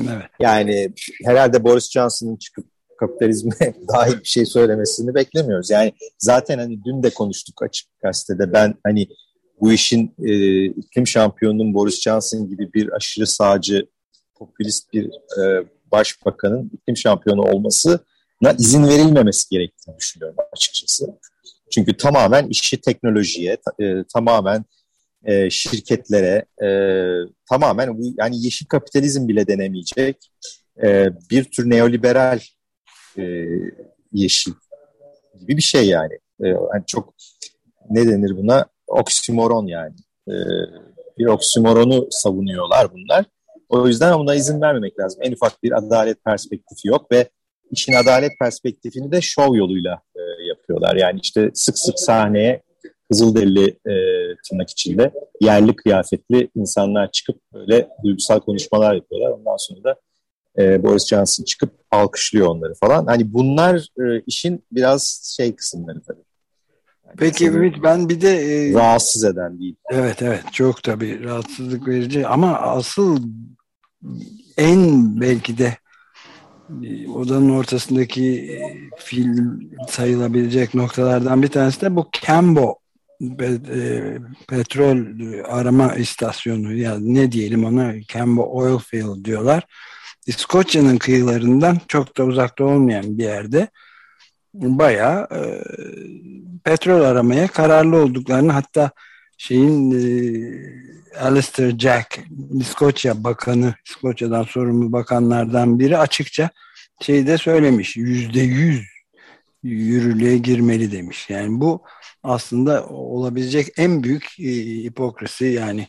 Evet. 0.00 0.30
Yani 0.40 0.92
herhalde 1.24 1.64
Boris 1.64 1.90
Johnson'ın 1.90 2.36
çıkıp 2.36 2.66
kapitalizme 3.00 3.52
dahil 3.92 4.20
bir 4.20 4.28
şey 4.28 4.46
söylemesini 4.46 5.14
beklemiyoruz. 5.14 5.70
Yani 5.70 5.92
zaten 6.18 6.58
hani 6.58 6.84
dün 6.84 7.02
de 7.02 7.10
konuştuk 7.10 7.62
açık 7.62 7.88
gazetede 8.02 8.52
ben 8.52 8.74
hani 8.84 9.08
bu 9.60 9.72
işin 9.72 10.14
e, 10.24 10.64
iklim 10.64 11.06
şampiyonunun 11.06 11.74
Boris 11.74 12.00
Johnson 12.00 12.48
gibi 12.48 12.72
bir 12.72 12.92
aşırı 12.92 13.26
sağcı 13.26 13.86
popülist 14.34 14.92
bir 14.92 15.04
e, 15.40 15.64
başbakanın 15.94 16.70
iklim 16.74 16.96
şampiyonu 16.96 17.40
olmasına 17.40 18.52
izin 18.58 18.88
verilmemesi 18.88 19.48
gerektiğini 19.50 19.98
düşünüyorum 19.98 20.36
açıkçası. 20.52 21.06
Çünkü 21.70 21.96
tamamen 21.96 22.48
işi 22.48 22.80
teknolojiye, 22.80 23.56
e, 23.80 24.04
tamamen 24.14 24.64
e, 25.24 25.50
şirketlere, 25.50 26.44
e, 26.64 26.68
tamamen 27.50 27.98
bu 27.98 28.02
yani 28.18 28.44
yeşil 28.44 28.66
kapitalizm 28.66 29.28
bile 29.28 29.46
denemeyecek 29.46 30.30
e, 30.82 31.10
bir 31.30 31.44
tür 31.44 31.70
neoliberal 31.70 32.40
e, 33.18 33.22
yeşil 34.12 34.52
gibi 35.40 35.56
bir 35.56 35.62
şey 35.62 35.86
yani. 35.88 36.14
E, 36.44 36.48
yani 36.48 36.84
çok 36.86 37.14
ne 37.90 38.08
denir 38.08 38.36
buna? 38.36 38.66
Oksimoron 38.86 39.66
yani. 39.66 39.94
E, 40.28 40.34
bir 41.18 41.26
oksimoronu 41.26 42.06
savunuyorlar 42.10 42.92
bunlar. 42.92 43.24
O 43.68 43.88
yüzden 43.88 44.18
buna 44.18 44.34
izin 44.34 44.60
vermemek 44.60 44.98
lazım. 44.98 45.20
En 45.22 45.32
ufak 45.32 45.62
bir 45.62 45.78
adalet 45.78 46.24
perspektifi 46.24 46.88
yok 46.88 47.12
ve 47.12 47.28
işin 47.70 47.92
adalet 47.92 48.32
perspektifini 48.40 49.12
de 49.12 49.20
şov 49.20 49.54
yoluyla 49.54 50.00
e, 50.16 50.20
yapıyorlar. 50.48 50.96
Yani 50.96 51.20
işte 51.22 51.50
sık 51.54 51.78
sık 51.78 51.98
sahneye 51.98 52.62
Kızılderili 53.10 53.68
e, 53.68 53.94
tırnak 54.48 54.70
içinde 54.70 55.12
yerli 55.40 55.76
kıyafetli 55.76 56.50
insanlar 56.54 57.10
çıkıp 57.10 57.40
böyle 57.54 57.88
duygusal 58.04 58.40
konuşmalar 58.40 58.94
yapıyorlar. 58.94 59.30
Ondan 59.30 59.56
sonra 59.56 59.84
da 59.84 59.96
e, 60.58 60.82
Boris 60.82 61.06
Johnson 61.06 61.44
çıkıp 61.44 61.70
alkışlıyor 61.90 62.46
onları 62.46 62.74
falan. 62.74 63.06
Hani 63.06 63.32
bunlar 63.34 63.88
e, 64.00 64.22
işin 64.26 64.64
biraz 64.72 65.32
şey 65.36 65.56
kısımları 65.56 66.02
tabii. 66.02 66.22
Peki 67.18 67.46
Ümit 67.46 67.82
ben 67.82 68.08
bir 68.08 68.20
de... 68.20 68.30
E, 68.30 68.72
rahatsız 68.72 69.24
eden 69.24 69.58
değil. 69.60 69.76
Evet 69.90 70.22
evet. 70.22 70.42
Çok 70.52 70.82
tabii 70.82 71.24
rahatsızlık 71.24 71.88
verici. 71.88 72.26
Ama 72.26 72.58
asıl 72.58 73.22
en 74.56 75.20
belki 75.20 75.58
de 75.58 75.76
e, 76.84 77.08
odanın 77.08 77.50
ortasındaki 77.50 78.52
e, 78.52 78.58
film 78.98 79.70
sayılabilecek 79.88 80.74
noktalardan 80.74 81.42
bir 81.42 81.48
tanesi 81.48 81.80
de 81.80 81.96
bu 81.96 82.08
Cambo 82.26 82.78
e, 83.40 84.18
petrol 84.48 84.98
arama 85.44 85.94
istasyonu. 85.94 86.72
Ya 86.72 86.90
yani 86.90 87.14
ne 87.14 87.32
diyelim 87.32 87.64
ona? 87.64 87.94
Cambo 88.08 88.48
Oil 88.52 88.78
Field 88.78 89.24
diyorlar. 89.24 89.66
İskoçya'nın 90.26 90.96
kıyılarından 90.96 91.78
çok 91.88 92.16
da 92.16 92.24
uzakta 92.24 92.64
olmayan 92.64 93.18
bir 93.18 93.24
yerde 93.24 93.68
bayağı 94.54 95.28
e, 95.32 95.40
petrol 96.64 97.00
aramaya 97.00 97.48
kararlı 97.48 97.96
olduklarını 97.96 98.52
hatta 98.52 98.90
şeyin 99.38 99.90
e, 99.90 100.04
Alistair 101.20 101.78
Jack 101.78 102.20
İskoçya 102.60 103.24
bakanı 103.24 103.74
İskoçya'dan 103.86 104.42
sorumlu 104.42 104.92
bakanlardan 104.92 105.78
biri 105.78 105.98
açıkça 105.98 106.50
şeyde 107.00 107.38
söylemiş 107.38 107.96
yüzde 107.96 108.40
yüz 108.40 108.82
yürürlüğe 109.62 110.38
girmeli 110.38 110.92
demiş. 110.92 111.30
Yani 111.30 111.60
bu 111.60 111.82
aslında 112.22 112.86
olabilecek 112.86 113.68
en 113.76 114.02
büyük 114.02 114.40
e, 114.40 114.44
hipokrisi 114.84 115.44
yani 115.44 115.88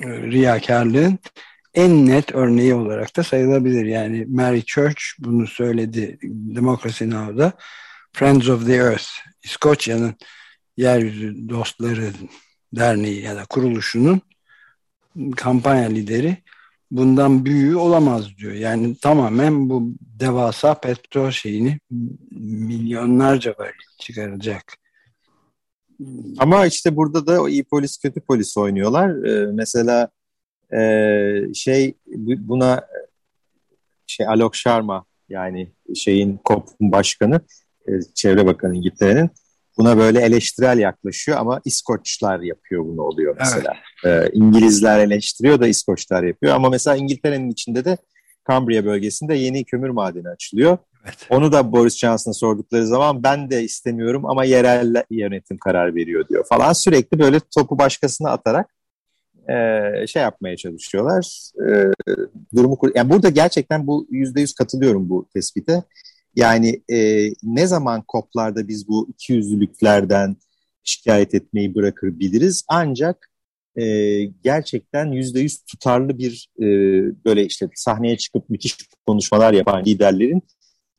e, 0.00 0.08
riyakarlığın 0.08 1.18
en 1.74 2.06
net 2.06 2.34
örneği 2.34 2.74
olarak 2.74 3.16
da 3.16 3.22
sayılabilir. 3.22 3.84
Yani 3.84 4.26
Mary 4.28 4.62
Church 4.62 5.02
bunu 5.18 5.46
söyledi 5.46 6.18
Democracy 6.22 7.04
Now'da. 7.04 7.52
Friends 8.14 8.48
of 8.48 8.66
the 8.66 8.74
Earth, 8.74 9.08
İskoçya'nın 9.44 10.14
Yeryüzü 10.76 11.48
Dostları 11.48 12.12
Derneği 12.72 13.22
ya 13.22 13.36
da 13.36 13.44
kuruluşunun 13.44 14.20
kampanya 15.36 15.88
lideri 15.88 16.36
bundan 16.90 17.44
büyüğü 17.44 17.76
olamaz 17.76 18.36
diyor. 18.36 18.52
Yani 18.52 18.96
tamamen 18.96 19.70
bu 19.70 19.94
devasa 20.00 20.74
petrol 20.74 21.30
şeyini 21.30 21.78
milyonlarca 22.40 23.54
var 23.58 23.74
çıkaracak. 23.98 24.62
Ama 26.38 26.66
işte 26.66 26.96
burada 26.96 27.26
da 27.26 27.42
o 27.42 27.48
iyi 27.48 27.64
polis 27.64 27.98
kötü 27.98 28.20
polis 28.20 28.56
oynuyorlar. 28.56 29.24
Ee, 29.24 29.52
mesela 29.52 30.08
e, 30.72 31.54
şey 31.54 31.94
buna 32.38 32.86
şey 34.06 34.26
Alok 34.26 34.56
Sharma 34.56 35.04
yani 35.28 35.72
şeyin 35.94 36.40
COP'un 36.44 36.92
başkanı 36.92 37.40
Çevre 38.14 38.46
Bakanı 38.46 38.76
İngiltere'nin 38.76 39.30
buna 39.78 39.98
böyle 39.98 40.20
eleştirel 40.20 40.78
yaklaşıyor 40.78 41.38
ama 41.38 41.60
İskoçlar 41.64 42.40
yapıyor 42.40 42.84
bunu 42.84 43.02
oluyor 43.02 43.36
mesela. 43.38 43.72
Evet. 44.04 44.30
E, 44.34 44.36
İngilizler 44.36 44.98
eleştiriyor 44.98 45.60
da 45.60 45.66
İskoçlar 45.66 46.22
yapıyor 46.22 46.54
ama 46.54 46.70
mesela 46.70 46.96
İngiltere'nin 46.96 47.50
içinde 47.50 47.84
de 47.84 47.96
Cambria 48.48 48.84
bölgesinde 48.84 49.34
yeni 49.34 49.64
kömür 49.64 49.90
madeni 49.90 50.28
açılıyor. 50.28 50.78
Evet. 51.04 51.26
Onu 51.30 51.52
da 51.52 51.72
Boris 51.72 51.96
Johnson'a 51.96 52.34
sordukları 52.34 52.86
zaman 52.86 53.22
ben 53.22 53.50
de 53.50 53.62
istemiyorum 53.62 54.26
ama 54.26 54.44
yerel 54.44 55.02
yönetim 55.10 55.58
karar 55.58 55.94
veriyor 55.94 56.28
diyor 56.28 56.44
falan. 56.48 56.72
Sürekli 56.72 57.18
böyle 57.18 57.40
topu 57.54 57.78
başkasına 57.78 58.30
atarak 58.30 58.74
e, 59.48 60.06
şey 60.06 60.22
yapmaya 60.22 60.56
çalışıyorlar. 60.56 61.50
E, 61.68 61.92
durumu 62.56 62.78
yani 62.94 63.10
burada 63.10 63.28
gerçekten 63.28 63.86
bu 63.86 64.06
yüzde 64.10 64.40
yüz 64.40 64.54
katılıyorum 64.54 65.08
bu 65.08 65.28
tespite. 65.34 65.82
Yani 66.36 66.82
e, 66.92 67.28
ne 67.42 67.66
zaman 67.66 68.02
koplarda 68.02 68.68
biz 68.68 68.88
bu 68.88 69.08
iki 69.10 69.32
yüzlülüklerden 69.32 70.36
şikayet 70.82 71.34
etmeyi 71.34 71.74
bırakır 71.74 72.18
biliriz. 72.18 72.64
Ancak 72.68 73.30
e, 73.76 73.84
gerçekten 74.24 75.12
yüzde 75.12 75.40
yüz 75.40 75.64
tutarlı 75.64 76.18
bir 76.18 76.48
e, 76.58 76.64
böyle 77.24 77.46
işte 77.46 77.68
sahneye 77.74 78.16
çıkıp 78.16 78.50
müthiş 78.50 78.76
konuşmalar 79.06 79.52
yapan 79.52 79.84
liderlerin 79.84 80.42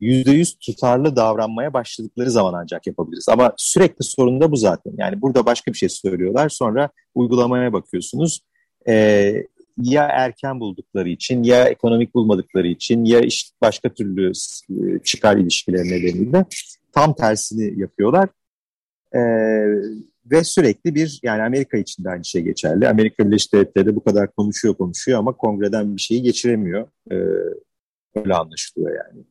yüzde 0.00 0.30
yüz 0.30 0.58
tutarlı 0.58 1.16
davranmaya 1.16 1.72
başladıkları 1.72 2.30
zaman 2.30 2.54
ancak 2.62 2.86
yapabiliriz. 2.86 3.28
Ama 3.28 3.54
sürekli 3.56 4.04
sorun 4.04 4.40
da 4.40 4.52
bu 4.52 4.56
zaten. 4.56 4.92
Yani 4.98 5.22
burada 5.22 5.46
başka 5.46 5.72
bir 5.72 5.78
şey 5.78 5.88
söylüyorlar 5.88 6.48
sonra 6.48 6.90
uygulamaya 7.14 7.72
bakıyorsunuz. 7.72 8.40
Ee, 8.88 9.46
ya 9.82 10.04
erken 10.04 10.60
buldukları 10.60 11.08
için 11.08 11.42
ya 11.42 11.64
ekonomik 11.64 12.14
bulmadıkları 12.14 12.68
için 12.68 13.04
ya 13.04 13.20
işte 13.20 13.56
başka 13.60 13.88
türlü 13.94 14.30
e, 14.70 14.98
çıkar 15.04 15.36
ilişkileri 15.36 15.90
nedeniyle 15.90 16.44
tam 16.92 17.14
tersini 17.14 17.80
yapıyorlar. 17.80 18.28
Ee, 19.14 19.20
ve 20.30 20.44
sürekli 20.44 20.94
bir 20.94 21.20
yani 21.22 21.42
Amerika 21.42 21.78
için 21.78 22.04
de 22.04 22.10
aynı 22.10 22.24
şey 22.24 22.42
geçerli. 22.42 22.88
Amerika 22.88 23.26
Birleşik 23.26 23.52
Devletleri 23.52 23.96
bu 23.96 24.04
kadar 24.04 24.32
konuşuyor 24.32 24.74
konuşuyor 24.74 25.18
ama 25.18 25.32
kongreden 25.32 25.96
bir 25.96 26.00
şeyi 26.00 26.22
geçiremiyor. 26.22 26.88
Ee, 27.10 27.14
öyle 28.14 28.34
anlaşılıyor 28.34 28.90
yani. 28.96 29.24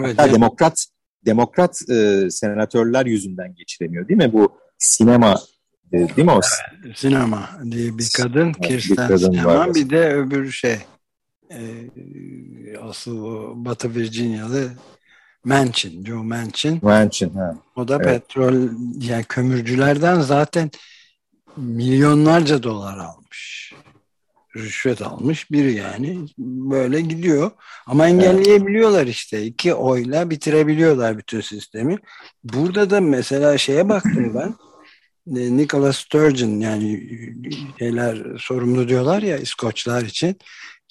Evet, 0.00 0.18
Hatta 0.18 0.34
demokrat 0.34 0.86
demokrat 1.26 1.90
e, 1.90 2.26
senatörler 2.30 3.06
yüzünden 3.06 3.54
geçiremiyor 3.54 4.08
değil 4.08 4.18
mi? 4.18 4.32
Bu 4.32 4.52
sinema 4.78 5.40
e, 5.92 5.98
değil 5.98 6.24
mi 6.24 6.30
o? 6.30 6.40
Sinema 6.94 7.50
diye 7.70 7.98
bir 7.98 8.10
kadın, 8.16 8.52
Kirsten 8.52 8.96
bir 8.96 8.96
kadın 8.96 9.16
Sinema. 9.16 9.54
Var. 9.54 9.74
Bir 9.74 9.90
de 9.90 10.14
öbür 10.14 10.50
şey 10.50 10.78
e, 11.50 11.60
asıl 12.82 13.24
o 13.24 13.52
Batı 13.56 13.94
Virginia'lı 13.94 14.70
Manchin, 15.44 16.04
Joe 16.04 16.22
Manchin. 16.22 16.78
Manchin, 16.82 17.30
ha. 17.30 17.56
O 17.76 17.88
da 17.88 17.96
evet. 17.96 18.06
petrol, 18.06 18.68
yani 19.00 19.24
kömürcülerden 19.24 20.20
zaten 20.20 20.70
milyonlarca 21.56 22.62
dolar 22.62 22.98
almış 22.98 23.72
rüşvet 24.56 25.02
almış 25.02 25.50
biri 25.50 25.74
yani 25.74 26.18
böyle 26.38 27.00
gidiyor 27.00 27.50
ama 27.86 28.08
engelleyebiliyorlar 28.08 29.06
işte 29.06 29.42
iki 29.42 29.74
oyla 29.74 30.30
bitirebiliyorlar 30.30 31.18
bütün 31.18 31.40
sistemi 31.40 31.98
burada 32.44 32.90
da 32.90 33.00
mesela 33.00 33.58
şeye 33.58 33.88
baktım 33.88 34.32
ben 34.34 34.54
Nicholas 35.26 35.96
Sturgeon 35.96 36.60
yani 36.60 37.10
şeyler 37.78 38.38
sorumlu 38.38 38.88
diyorlar 38.88 39.22
ya 39.22 39.36
İskoçlar 39.36 40.02
için 40.02 40.36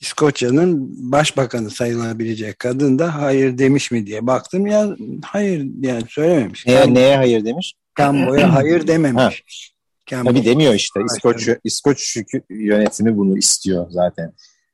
İskoçya'nın 0.01 0.95
başbakanı 1.11 1.69
sayılabilecek 1.69 2.59
kadın 2.59 2.99
da 2.99 3.15
hayır 3.15 3.57
demiş 3.57 3.91
mi 3.91 4.05
diye 4.05 4.27
baktım 4.27 4.67
ya 4.67 4.95
hayır 5.23 5.67
yani 5.81 6.03
söylememiş. 6.09 6.67
Neye, 6.67 6.93
neye 6.93 7.17
hayır 7.17 7.45
demiş? 7.45 7.73
Kamboya 7.93 8.55
hayır 8.55 8.87
dememiş. 8.87 9.73
Ha. 10.09 10.23
Tabii 10.23 10.45
demiyor 10.45 10.73
işte. 10.73 10.99
İskoç, 11.05 11.49
İskoç 11.63 12.17
yönetimi 12.49 13.17
bunu 13.17 13.37
istiyor 13.37 13.87
zaten. 13.89 14.33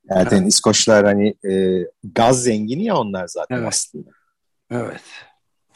Zaten 0.09 0.37
evet. 0.37 0.53
İskoçlar 0.53 1.05
hani 1.05 1.35
e, 1.51 1.83
gaz 2.15 2.43
zengini 2.43 2.83
ya 2.83 2.97
onlar 2.97 3.27
zaten 3.27 3.57
evet. 3.57 3.67
aslında. 3.67 4.09
Evet. 4.71 5.01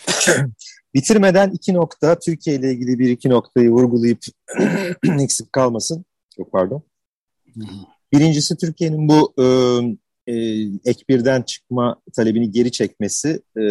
Bitirmeden 0.93 1.49
iki 1.49 1.73
nokta, 1.73 2.19
Türkiye 2.19 2.55
ile 2.55 2.71
ilgili 2.71 2.99
bir 2.99 3.09
iki 3.09 3.29
noktayı 3.29 3.69
vurgulayıp 3.69 4.19
eksik 5.19 5.53
kalmasın. 5.53 6.05
Çok 6.37 6.51
pardon. 6.51 6.83
Birincisi 8.13 8.57
Türkiye'nin 8.57 9.09
bu 9.09 9.33
e, 9.37 9.45
e, 10.27 10.33
ek 10.85 11.03
birden 11.09 11.41
çıkma 11.41 12.01
talebini 12.15 12.51
geri 12.51 12.71
çekmesi 12.71 13.29
e, 13.57 13.63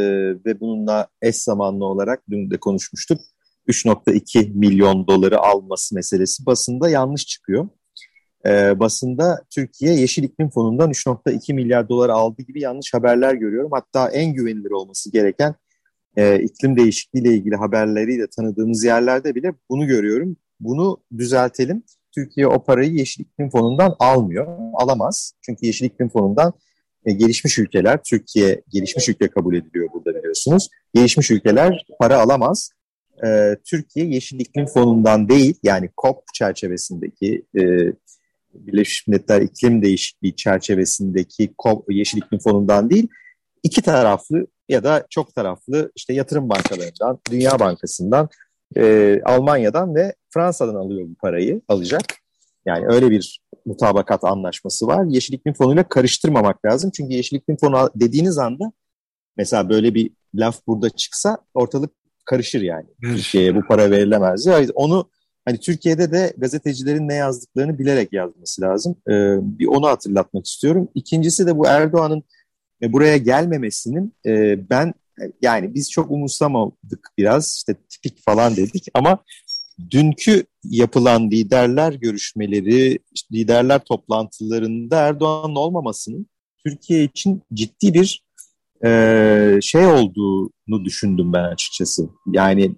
ve 0.45 0.61
bununla 0.61 1.09
eş 1.23 1.37
zamanlı 1.37 1.85
olarak 1.85 2.23
dün 2.31 2.51
de 2.51 2.57
konuşmuştuk 2.57 3.21
3.2 3.69 4.53
milyon 4.55 5.07
doları 5.07 5.39
alması 5.39 5.95
meselesi 5.95 6.47
basında 6.47 6.91
yanlış 6.91 7.27
çıkıyor. 7.27 7.69
E, 8.47 8.81
basında 8.81 9.45
Türkiye 9.51 9.95
Yeşil 9.95 10.23
İklim 10.23 10.51
Fonu'ndan 10.51 10.91
3.2 10.91 11.55
milyar 11.55 11.89
dolar 11.89 12.09
aldı 12.09 12.43
gibi 12.43 12.61
yanlış 12.61 12.95
haberler 12.95 13.35
görüyorum. 13.35 13.71
Hatta 13.73 14.11
en 14.11 14.35
güvenilir 14.35 14.71
olması 14.71 15.13
gereken 15.13 15.55
e, 16.17 16.43
iklim 16.43 16.77
değişikliği 16.77 17.21
ile 17.21 17.35
ilgili 17.35 17.57
haberleriyle 17.57 18.27
tanıdığımız 18.37 18.85
yerlerde 18.85 19.35
bile 19.35 19.55
bunu 19.71 19.87
görüyorum. 19.87 20.37
Bunu 20.61 20.99
düzeltelim. 21.19 21.83
Türkiye 22.15 22.47
o 22.47 22.65
parayı 22.65 22.91
Yeşil 22.93 23.25
İklim 23.25 23.51
Fonu'ndan 23.51 23.97
almıyor, 23.99 24.47
alamaz. 24.75 25.33
Çünkü 25.43 25.67
Yeşil 25.67 25.87
İklim 25.87 26.09
Fonu'ndan 26.09 26.53
e, 27.07 27.13
gelişmiş 27.13 27.59
ülkeler, 27.59 28.03
Türkiye 28.03 28.63
gelişmiş 28.69 29.09
ülke 29.09 29.29
kabul 29.29 29.55
ediliyor 29.55 29.89
burada 29.93 30.19
biliyorsunuz. 30.19 30.69
Gelişmiş 30.95 31.31
ülkeler 31.31 31.87
para 31.99 32.21
alamaz 32.21 32.71
e, 33.27 33.57
Türkiye 33.65 34.07
Yeşil 34.07 34.41
İklim 34.41 34.67
Fonu'ndan 34.67 35.29
değil 35.29 35.55
yani 35.63 35.91
COP 36.03 36.25
çerçevesindeki 36.35 37.43
e, 37.57 37.63
Birleşmiş 38.55 39.07
Milletler 39.07 39.41
İklim 39.41 39.83
Değişikliği 39.83 40.37
çerçevesindeki 40.37 41.55
COP, 41.59 41.93
Yeşil 41.93 42.19
İklim 42.19 42.41
Fonu'ndan 42.41 42.91
değil 42.91 43.09
iki 43.63 43.83
taraflı 43.83 44.47
ya 44.69 44.85
da 44.85 45.07
çok 45.11 45.35
taraflı 45.35 45.93
işte 45.97 46.15
yatırım 46.15 46.49
bankalarından, 46.49 47.19
Dünya 47.31 47.59
Bankası'ndan, 47.59 48.29
e, 48.77 49.17
Almanya'dan 49.25 49.95
ve 49.95 50.15
Fransa'dan 50.31 50.75
alıyor 50.75 51.09
bu 51.09 51.15
parayı, 51.15 51.61
alacak. 51.69 52.03
Yani 52.67 52.87
öyle 52.89 53.11
bir 53.11 53.41
mutabakat 53.67 54.25
anlaşması 54.25 54.87
var. 54.87 55.05
Yeşil 55.09 55.35
İklim 55.35 55.55
Fonu'yla 55.55 55.89
karıştırmamak 55.89 56.65
lazım. 56.65 56.91
Çünkü 56.91 57.15
Yeşil 57.15 57.37
İklim 57.37 57.57
Fonu 57.57 57.91
dediğiniz 57.95 58.39
anda 58.39 58.73
mesela 59.37 59.69
böyle 59.71 59.95
bir 59.95 60.11
laf 60.35 60.67
burada 60.67 60.91
çıksa 60.91 61.39
ortalık 61.55 61.91
karışır 62.25 62.61
yani. 62.61 62.87
Türkiye'ye 63.03 63.55
bu 63.57 63.61
para 63.69 63.91
verilemez. 63.91 64.47
Yani 64.47 64.69
onu 64.75 65.11
hani 65.45 65.61
Türkiye'de 65.61 66.13
de 66.13 66.33
gazetecilerin 66.37 67.09
ne 67.09 67.15
yazdıklarını 67.15 67.79
bilerek 67.79 68.13
yazması 68.13 68.63
lazım. 68.63 68.97
Ee, 69.09 69.37
bir 69.59 69.67
onu 69.67 69.87
hatırlatmak 69.87 70.47
istiyorum. 70.47 70.89
İkincisi 70.95 71.47
de 71.47 71.59
bu 71.59 71.67
Erdoğan'ın 71.67 72.23
e, 72.83 72.93
buraya 72.93 73.17
gelmemesinin 73.17 74.15
e, 74.27 74.59
ben 74.71 74.95
yani 75.43 75.75
biz 75.75 75.91
çok 75.91 76.11
umursamadık 76.11 77.09
biraz 77.19 77.57
işte 77.57 77.75
tipik 77.89 78.25
falan 78.25 78.57
dedik 78.57 78.89
ama 78.95 79.19
dünkü 79.91 80.45
yapılan 80.65 81.31
liderler 81.31 81.93
görüşmeleri, 81.93 82.99
liderler 83.33 83.79
toplantılarında 83.79 85.01
Erdoğan'ın 85.01 85.55
olmamasının 85.55 86.27
Türkiye 86.67 87.05
için 87.05 87.43
ciddi 87.55 87.95
bir 87.95 88.25
e, 88.85 89.59
şey 89.63 89.87
olduğunu 89.87 90.85
düşündüm 90.85 91.33
ben 91.33 91.45
açıkçası. 91.45 92.09
Yani 92.33 92.75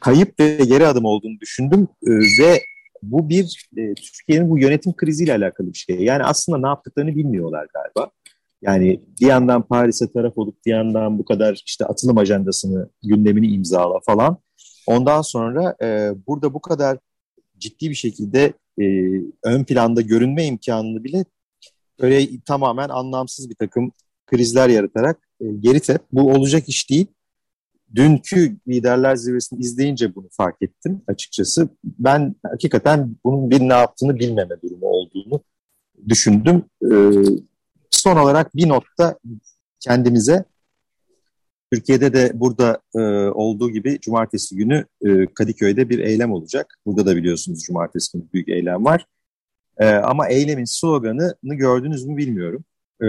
kayıp 0.00 0.40
ve 0.40 0.56
geri 0.56 0.86
adım 0.86 1.04
olduğunu 1.04 1.40
düşündüm 1.40 1.88
e, 2.06 2.10
ve 2.10 2.62
bu 3.02 3.28
bir 3.28 3.68
e, 3.76 3.94
Türkiye'nin 3.94 4.50
bu 4.50 4.58
yönetim 4.58 4.96
kriziyle 4.96 5.32
alakalı 5.32 5.72
bir 5.72 5.78
şey. 5.78 5.96
Yani 5.96 6.24
aslında 6.24 6.58
ne 6.58 6.66
yaptıklarını 6.66 7.16
bilmiyorlar 7.16 7.66
galiba. 7.74 8.10
Yani 8.62 9.00
bir 9.20 9.26
yandan 9.26 9.62
Paris'e 9.62 10.12
taraf 10.12 10.38
olup 10.38 10.66
bir 10.66 10.70
yandan 10.70 11.18
bu 11.18 11.24
kadar 11.24 11.62
işte 11.66 11.84
atılım 11.84 12.18
ajandasını, 12.18 12.90
gündemini 13.02 13.46
imzala 13.46 14.00
falan. 14.06 14.38
Ondan 14.86 15.22
sonra 15.22 15.76
e, 15.82 16.10
burada 16.26 16.54
bu 16.54 16.60
kadar 16.60 16.98
ciddi 17.58 17.90
bir 17.90 17.94
şekilde 17.94 18.52
e, 18.80 18.84
ön 19.44 19.64
planda 19.64 20.00
görünme 20.00 20.44
imkanını 20.44 21.04
bile 21.04 21.24
böyle 22.00 22.40
tamamen 22.46 22.88
anlamsız 22.88 23.50
bir 23.50 23.54
takım 23.54 23.92
krizler 24.26 24.68
yaratarak 24.68 25.28
e, 25.40 25.46
geri 25.60 25.80
tep. 25.80 26.02
Bu 26.12 26.32
olacak 26.32 26.68
iş 26.68 26.90
değil. 26.90 27.06
Dünkü 27.94 28.56
liderler 28.68 29.16
zirvesini 29.16 29.60
izleyince 29.60 30.14
bunu 30.14 30.28
fark 30.30 30.62
ettim 30.62 31.02
açıkçası. 31.06 31.68
Ben 31.84 32.34
hakikaten 32.50 33.16
bunun 33.24 33.50
bir 33.50 33.60
ne 33.60 33.72
yaptığını 33.72 34.18
bilmeme 34.18 34.62
durumu 34.62 34.86
olduğunu 34.86 35.40
düşündüm. 36.08 36.64
E, 36.82 36.88
son 37.98 38.16
olarak 38.16 38.56
bir 38.56 38.68
notta 38.68 39.18
kendimize 39.80 40.44
Türkiye'de 41.72 42.12
de 42.12 42.30
burada 42.34 42.80
e, 42.94 42.98
olduğu 43.28 43.70
gibi 43.70 44.00
cumartesi 44.00 44.56
günü 44.56 44.86
e, 45.06 45.26
Kadıköy'de 45.26 45.88
bir 45.88 45.98
eylem 45.98 46.32
olacak. 46.32 46.78
Burada 46.86 47.06
da 47.06 47.16
biliyorsunuz 47.16 47.62
cumartesi 47.62 48.18
günü 48.18 48.32
büyük 48.32 48.48
eylem 48.48 48.84
var. 48.84 49.06
E, 49.78 49.86
ama 49.86 50.28
eylemin 50.28 50.64
sloganını 50.64 51.54
gördünüz 51.54 52.06
mü 52.06 52.16
bilmiyorum. 52.16 52.64
E, 53.02 53.08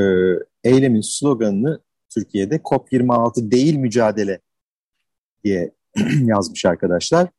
eylemin 0.64 1.02
sloganını 1.02 1.80
Türkiye'de 2.10 2.56
COP26 2.56 3.52
değil 3.52 3.76
mücadele 3.76 4.40
diye 5.44 5.72
yazmış 6.22 6.66
arkadaşlar. 6.66 7.30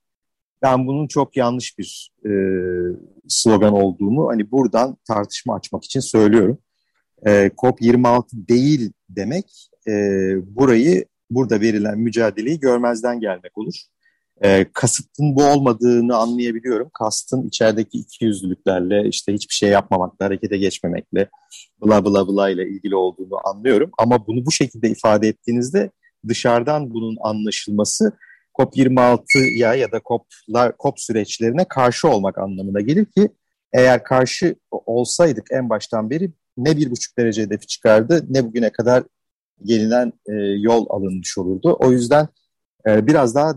Ben 0.62 0.86
bunun 0.86 1.06
çok 1.06 1.36
yanlış 1.36 1.78
bir 1.78 2.12
e, 2.26 2.30
slogan 3.28 3.72
olduğunu 3.72 4.28
hani 4.28 4.50
buradan 4.50 4.96
tartışma 5.08 5.54
açmak 5.54 5.84
için 5.84 6.00
söylüyorum. 6.00 6.58
E, 7.26 7.30
COP26 7.46 8.24
değil 8.32 8.92
demek 9.08 9.70
e, 9.88 9.92
burayı 10.56 11.04
burada 11.30 11.60
verilen 11.60 11.98
mücadeleyi 11.98 12.60
görmezden 12.60 13.20
gelmek 13.20 13.58
olur. 13.58 13.74
E, 14.42 14.66
kasıtın 14.72 15.36
bu 15.36 15.44
olmadığını 15.44 16.16
anlayabiliyorum. 16.16 16.90
Kastın 16.98 17.48
içerideki 17.48 17.98
iki 17.98 18.24
yüzlülüklerle 18.24 19.08
işte 19.08 19.32
hiçbir 19.32 19.54
şey 19.54 19.68
yapmamakla, 19.70 20.26
harekete 20.26 20.58
geçmemekle, 20.58 21.28
bla 21.84 22.04
bla 22.04 22.28
bla 22.28 22.50
ile 22.50 22.68
ilgili 22.68 22.96
olduğunu 22.96 23.48
anlıyorum. 23.48 23.90
Ama 23.98 24.26
bunu 24.26 24.46
bu 24.46 24.52
şekilde 24.52 24.90
ifade 24.90 25.28
ettiğinizde 25.28 25.90
dışarıdan 26.28 26.90
bunun 26.90 27.16
anlaşılması 27.20 28.12
COP26'ya 28.58 29.74
ya 29.74 29.92
da 29.92 30.00
COP'lar, 30.08 30.72
COP 30.78 31.00
süreçlerine 31.00 31.64
karşı 31.64 32.08
olmak 32.08 32.38
anlamına 32.38 32.80
gelir 32.80 33.04
ki 33.04 33.28
eğer 33.72 34.04
karşı 34.04 34.54
olsaydık 34.70 35.46
en 35.50 35.70
baştan 35.70 36.10
beri 36.10 36.32
ne 36.56 36.76
bir 36.76 36.90
buçuk 36.90 37.18
derece 37.18 37.42
hedefi 37.42 37.66
çıkardı 37.66 38.26
ne 38.28 38.44
bugüne 38.44 38.70
kadar 38.70 39.04
gelinen 39.64 40.12
e, 40.28 40.32
yol 40.34 40.86
alınmış 40.90 41.38
olurdu. 41.38 41.76
O 41.80 41.92
yüzden 41.92 42.28
e, 42.86 43.06
biraz 43.06 43.34
daha 43.34 43.50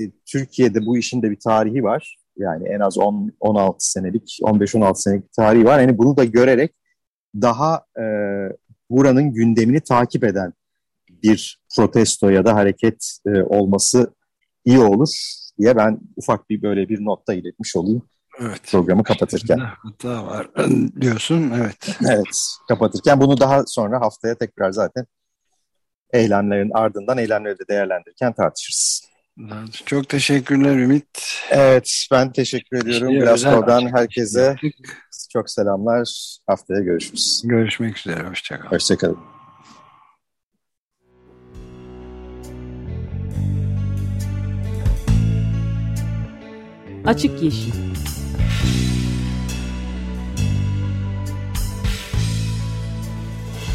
Türkiye'de 0.26 0.86
bu 0.86 0.98
işin 0.98 1.22
de 1.22 1.30
bir 1.30 1.40
tarihi 1.40 1.82
var. 1.82 2.18
Yani 2.36 2.68
en 2.68 2.80
az 2.80 2.98
10, 2.98 3.32
16 3.40 3.90
senelik, 3.90 4.38
15-16 4.42 4.94
senelik 4.94 5.24
bir 5.24 5.32
tarihi 5.32 5.64
var. 5.64 5.80
Yani 5.80 5.98
bunu 5.98 6.16
da 6.16 6.24
görerek 6.24 6.74
daha 7.34 7.84
e, 7.98 8.04
buranın 8.90 9.32
gündemini 9.34 9.80
takip 9.80 10.24
eden 10.24 10.52
bir 11.22 11.60
protesto 11.76 12.28
ya 12.28 12.44
da 12.44 12.54
hareket 12.54 13.18
e, 13.26 13.42
olması 13.42 14.14
iyi 14.64 14.78
olur 14.78 15.08
diye 15.58 15.76
ben 15.76 16.00
ufak 16.16 16.50
bir 16.50 16.62
böyle 16.62 16.88
bir 16.88 17.04
notta 17.04 17.34
iletmiş 17.34 17.76
olayım. 17.76 18.02
Evet. 18.40 18.60
Programı 18.70 19.04
kapatırken. 19.04 19.58
Hata 19.58 20.26
var 20.26 20.50
diyorsun, 21.00 21.52
evet. 21.56 21.96
Evet, 22.08 22.56
kapatırken 22.68 23.20
bunu 23.20 23.40
daha 23.40 23.64
sonra 23.66 24.00
haftaya 24.00 24.34
tekrar 24.34 24.72
zaten 24.72 25.06
eylemlerin 26.12 26.70
ardından 26.74 27.18
eylemleri 27.18 27.58
de 27.58 27.68
değerlendirirken 27.68 28.32
tartışırız. 28.32 29.12
Çok 29.86 30.08
teşekkürler 30.08 30.76
Ümit. 30.76 31.06
Evet, 31.50 32.06
ben 32.12 32.32
teşekkür 32.32 32.76
ediyorum. 32.76 33.10
İşte 33.10 33.24
Glasgow'dan 33.24 33.96
herkese 33.96 34.56
çok 35.32 35.50
selamlar. 35.50 36.36
Haftaya 36.46 36.80
görüşürüz. 36.80 37.42
Görüşmek 37.44 37.98
üzere, 37.98 38.28
hoşçakalın. 38.28 38.70
Hoşçakalın. 38.70 39.18
Açık 47.04 47.42
Yeşil 47.42 47.91